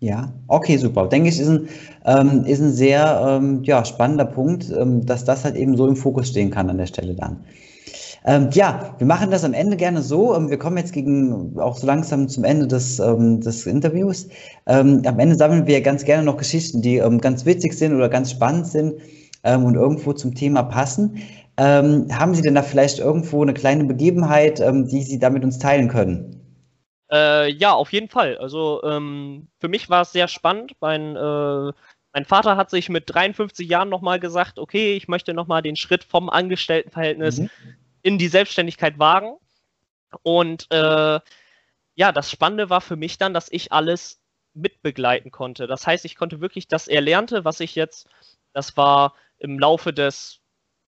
Ja, 0.00 0.32
okay, 0.48 0.76
super. 0.76 1.08
Denke 1.08 1.28
ich, 1.30 1.40
ist 1.40 1.48
ein, 1.48 1.68
ähm, 2.04 2.44
ist 2.44 2.60
ein 2.60 2.72
sehr 2.72 3.24
ähm, 3.26 3.62
ja, 3.64 3.84
spannender 3.84 4.24
Punkt, 4.26 4.70
ähm, 4.70 5.06
dass 5.06 5.24
das 5.24 5.44
halt 5.44 5.56
eben 5.56 5.76
so 5.76 5.86
im 5.86 5.96
Fokus 5.96 6.28
stehen 6.28 6.50
kann 6.50 6.68
an 6.68 6.78
der 6.78 6.86
Stelle 6.86 7.14
dann. 7.14 7.44
Ähm, 8.26 8.48
ja, 8.52 8.94
wir 8.98 9.06
machen 9.06 9.30
das 9.30 9.44
am 9.44 9.54
Ende 9.54 9.76
gerne 9.76 10.02
so. 10.02 10.36
Ähm, 10.36 10.50
wir 10.50 10.58
kommen 10.58 10.76
jetzt 10.78 10.92
gegen 10.92 11.58
auch 11.58 11.76
so 11.76 11.86
langsam 11.86 12.28
zum 12.28 12.44
Ende 12.44 12.66
des, 12.66 12.98
ähm, 12.98 13.40
des 13.40 13.66
Interviews. 13.66 14.28
Am 14.66 15.18
Ende 15.18 15.36
sammeln 15.36 15.66
wir 15.66 15.80
ganz 15.82 16.04
gerne 16.04 16.24
noch 16.24 16.36
Geschichten, 16.38 16.82
die 16.82 17.02
ganz 17.20 17.46
witzig 17.46 17.74
sind 17.74 17.94
oder 17.94 18.08
ganz 18.08 18.30
spannend 18.30 18.66
sind 18.66 18.94
und 19.42 19.74
irgendwo 19.74 20.14
zum 20.14 20.34
Thema 20.34 20.62
passen. 20.62 21.18
haben 21.58 22.34
Sie 22.34 22.40
denn 22.42 22.54
da 22.54 22.62
vielleicht 22.62 22.98
irgendwo 22.98 23.42
eine 23.42 23.52
kleine 23.52 23.84
Begebenheit, 23.84 24.58
die 24.58 25.02
Sie 25.02 25.18
da 25.18 25.28
mit 25.28 25.44
uns 25.44 25.58
teilen 25.58 25.88
können? 25.88 26.43
Äh, 27.14 27.52
ja, 27.52 27.72
auf 27.72 27.92
jeden 27.92 28.08
Fall. 28.08 28.36
Also 28.38 28.80
für 28.82 29.68
mich 29.68 29.88
war 29.88 30.02
es 30.02 30.12
sehr 30.12 30.28
spannend. 30.28 30.72
Mein, 30.80 31.16
äh, 31.16 31.72
mein 32.12 32.24
Vater 32.24 32.56
hat 32.56 32.70
sich 32.70 32.88
mit 32.88 33.04
53 33.06 33.68
Jahren 33.68 33.88
nochmal 33.88 34.18
gesagt, 34.18 34.58
okay, 34.58 34.96
ich 34.96 35.08
möchte 35.08 35.32
nochmal 35.32 35.62
den 35.62 35.76
Schritt 35.76 36.04
vom 36.04 36.28
Angestelltenverhältnis 36.28 37.38
mhm 37.38 37.50
in 38.04 38.18
die 38.18 38.28
Selbstständigkeit 38.28 39.00
wagen. 39.00 39.36
Und 40.22 40.70
äh, 40.70 41.18
ja, 41.96 42.12
das 42.12 42.30
Spannende 42.30 42.70
war 42.70 42.80
für 42.80 42.96
mich 42.96 43.18
dann, 43.18 43.34
dass 43.34 43.50
ich 43.50 43.72
alles 43.72 44.20
mitbegleiten 44.52 45.32
konnte. 45.32 45.66
Das 45.66 45.86
heißt, 45.86 46.04
ich 46.04 46.14
konnte 46.14 46.40
wirklich 46.40 46.68
das 46.68 46.86
erlernte, 46.86 47.44
was 47.44 47.58
ich 47.58 47.74
jetzt, 47.74 48.06
das 48.52 48.76
war 48.76 49.14
im 49.38 49.58
Laufe 49.58 49.92
des 49.92 50.40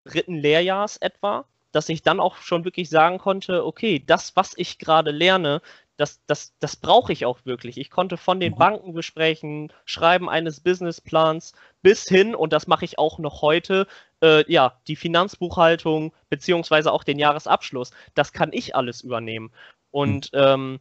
dritten 0.04 0.36
Lehrjahrs 0.36 0.98
etwa, 0.98 1.46
dass 1.72 1.88
ich 1.88 2.02
dann 2.02 2.20
auch 2.20 2.36
schon 2.36 2.64
wirklich 2.64 2.90
sagen 2.90 3.18
konnte, 3.18 3.64
okay, 3.64 4.04
das, 4.06 4.36
was 4.36 4.52
ich 4.56 4.78
gerade 4.78 5.10
lerne, 5.10 5.62
das, 5.96 6.20
das, 6.26 6.54
das 6.58 6.76
brauche 6.76 7.12
ich 7.12 7.24
auch 7.24 7.38
wirklich. 7.44 7.78
Ich 7.78 7.90
konnte 7.90 8.16
von 8.16 8.40
den 8.40 8.52
mhm. 8.52 8.58
Banken 8.58 8.92
besprechen, 8.92 9.72
Schreiben 9.84 10.28
eines 10.28 10.60
Businessplans 10.60 11.52
bis 11.82 12.04
hin, 12.04 12.34
und 12.34 12.52
das 12.52 12.66
mache 12.66 12.84
ich 12.84 12.98
auch 12.98 13.18
noch 13.18 13.42
heute, 13.42 13.86
äh, 14.22 14.50
ja, 14.50 14.78
die 14.88 14.96
Finanzbuchhaltung 14.96 16.12
beziehungsweise 16.28 16.92
auch 16.92 17.04
den 17.04 17.18
Jahresabschluss. 17.18 17.92
Das 18.14 18.32
kann 18.32 18.52
ich 18.52 18.76
alles 18.76 19.00
übernehmen. 19.00 19.52
Und 19.90 20.32
mhm. 20.32 20.38
ähm, 20.38 20.80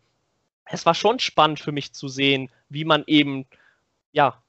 es 0.65 0.86
war 0.86 0.95
schon 0.95 1.19
spannend 1.19 1.60
für 1.60 1.71
mich 1.71 1.93
zu 1.93 2.08
sehen, 2.08 2.51
wie 2.69 2.86
man 2.86 3.04
eben, 3.08 3.45
ja, 4.12 4.41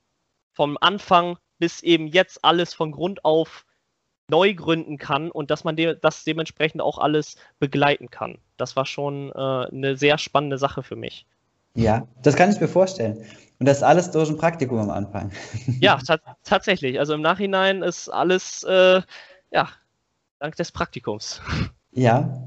vom 0.53 0.79
Anfang 0.81 1.39
bis 1.59 1.83
eben 1.83 2.07
jetzt 2.09 2.45
alles 2.45 2.75
von 2.75 2.93
Grund 2.93 3.25
auf 3.25 3.67
neu 4.29 4.55
gründen 4.55 4.99
kann 4.99 5.31
und 5.31 5.51
dass 5.51 5.65
man 5.65 5.77
de 5.77 5.97
das 6.01 6.25
dementsprechend 6.25 6.81
auch 6.83 6.99
alles 6.99 7.37
begleiten 7.59 8.11
kann. 8.11 8.39
Das 8.57 8.77
war 8.77 8.87
schon 8.87 9.31
äh, 9.31 9.67
eine 9.69 9.97
sehr 9.97 10.19
spannende 10.19 10.59
Sache 10.59 10.83
für 10.83 10.97
mich. 10.97 11.27
Ja, 11.75 12.07
das 12.23 12.37
kann 12.37 12.51
ich 12.51 12.61
mir 12.61 12.69
vorstellen. 12.69 13.25
Und 13.59 13.67
das 13.67 13.83
alles 13.83 14.11
durch 14.11 14.29
ein 14.29 14.37
Praktikum 14.37 14.79
am 14.79 14.91
Anfang. 14.91 15.31
Ja, 15.81 15.99
tatsächlich. 16.43 16.99
Also 16.99 17.15
im 17.15 17.23
Nachhinein 17.23 17.83
ist 17.83 18.09
alles, 18.09 18.63
äh, 18.65 19.01
ja, 19.51 19.69
dank 20.39 20.57
des 20.57 20.73
Praktikums. 20.73 21.41
Ja. 21.99 22.43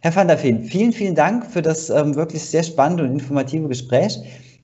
Herr 0.00 0.16
van 0.16 0.26
der 0.26 0.36
Feen, 0.36 0.64
vielen, 0.64 0.92
vielen 0.92 1.14
Dank 1.14 1.46
für 1.46 1.62
das 1.62 1.88
ähm, 1.88 2.16
wirklich 2.16 2.42
sehr 2.42 2.64
spannende 2.64 3.04
und 3.04 3.12
informative 3.12 3.68
Gespräch. 3.68 4.18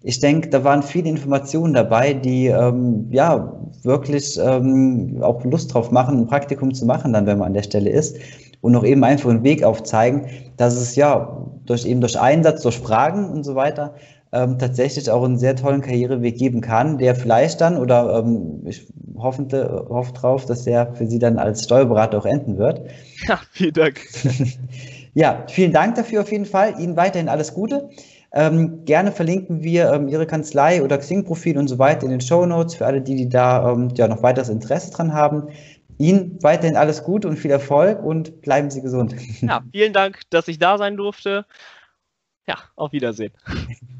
Ich 0.07 0.21
denke, 0.21 0.51
da 0.51 0.63
waren 0.65 0.83
viele 0.83 1.09
Informationen 1.09 1.73
dabei, 1.73 2.13
die 2.13 2.47
ähm, 2.47 3.07
ja 3.11 3.59
wirklich 3.83 4.39
ähm, 4.39 5.19
auch 5.23 5.43
Lust 5.45 5.73
drauf 5.73 5.91
machen, 5.91 6.19
ein 6.21 6.27
Praktikum 6.27 6.75
zu 6.75 6.85
machen, 6.85 7.15
dann, 7.15 7.27
wenn 7.27 7.39
man 7.39 7.49
an 7.49 7.55
der 7.55 7.63
Stelle 7.63 7.89
ist. 7.91 8.19
Und 8.61 8.77
auch 8.77 8.85
eben 8.85 9.03
einfach 9.03 9.31
einen 9.31 9.43
Weg 9.43 9.65
aufzeigen, 9.65 10.27
dass 10.57 10.77
es 10.77 10.95
ja 10.95 11.47
durch 11.65 11.87
eben 11.87 12.01
durch 12.01 12.19
Einsatz, 12.21 12.63
durch 12.63 12.79
Fragen 12.79 13.31
und 13.31 13.45
so 13.45 13.55
weiter 13.55 13.95
ähm, 14.35 14.59
tatsächlich 14.59 15.11
auch 15.11 15.25
einen 15.25 15.39
sehr 15.39 15.55
tollen 15.57 15.81
Karriereweg 15.81 16.37
geben 16.37 16.61
kann, 16.61 16.99
der 16.99 17.15
vielleicht 17.15 17.61
dann, 17.61 17.79
oder 17.79 18.19
ähm, 18.19 18.63
ich 18.67 18.87
hoffe, 19.17 19.87
hoffe 19.89 20.13
drauf, 20.13 20.45
dass 20.45 20.65
der 20.65 20.93
für 20.95 21.07
Sie 21.07 21.19
dann 21.19 21.39
als 21.39 21.65
Steuerberater 21.65 22.19
auch 22.19 22.27
enden 22.27 22.59
wird. 22.59 22.83
Ja, 23.29 23.41
vielen 23.53 23.73
Dank. 23.73 24.01
ja, 25.15 25.45
vielen 25.49 25.73
Dank 25.73 25.95
dafür 25.95 26.23
auf 26.23 26.33
jeden 26.33 26.47
Fall. 26.47 26.75
Ihnen 26.81 26.97
weiterhin 26.97 27.29
alles 27.29 27.55
Gute. 27.55 27.89
Ähm, 28.37 28.85
gerne 28.85 29.13
verlinken 29.13 29.63
wir 29.63 29.93
ähm, 29.93 30.09
Ihre 30.09 30.27
Kanzlei 30.27 30.83
oder 30.83 30.99
Xing-Profil 30.99 31.57
und 31.57 31.69
so 31.69 31.79
weiter 31.79 32.05
in 32.05 32.11
den 32.11 32.21
Show 32.21 32.45
Notes 32.45 32.75
für 32.75 32.85
alle, 32.85 33.01
die, 33.01 33.15
die 33.15 33.29
da 33.29 33.71
ähm, 33.71 33.91
ja 33.97 34.09
noch 34.09 34.25
weiteres 34.25 34.49
Interesse 34.49 34.91
dran 34.91 35.15
haben. 35.15 35.49
Ihnen 35.99 36.43
weiterhin 36.43 36.77
alles 36.77 37.05
Gute 37.05 37.29
und 37.29 37.37
viel 37.37 37.53
Erfolg 37.53 38.03
und 38.03 38.41
bleiben 38.43 38.71
Sie 38.71 38.83
gesund. 38.83 39.15
Ja, 39.41 39.63
vielen 39.71 39.93
Dank, 39.93 40.23
dass 40.31 40.49
ich 40.49 40.59
da 40.59 40.79
sein 40.79 40.97
durfte. 40.97 41.47
Ja, 42.49 42.57
auf 42.75 42.93
Wiedersehen. 42.93 43.33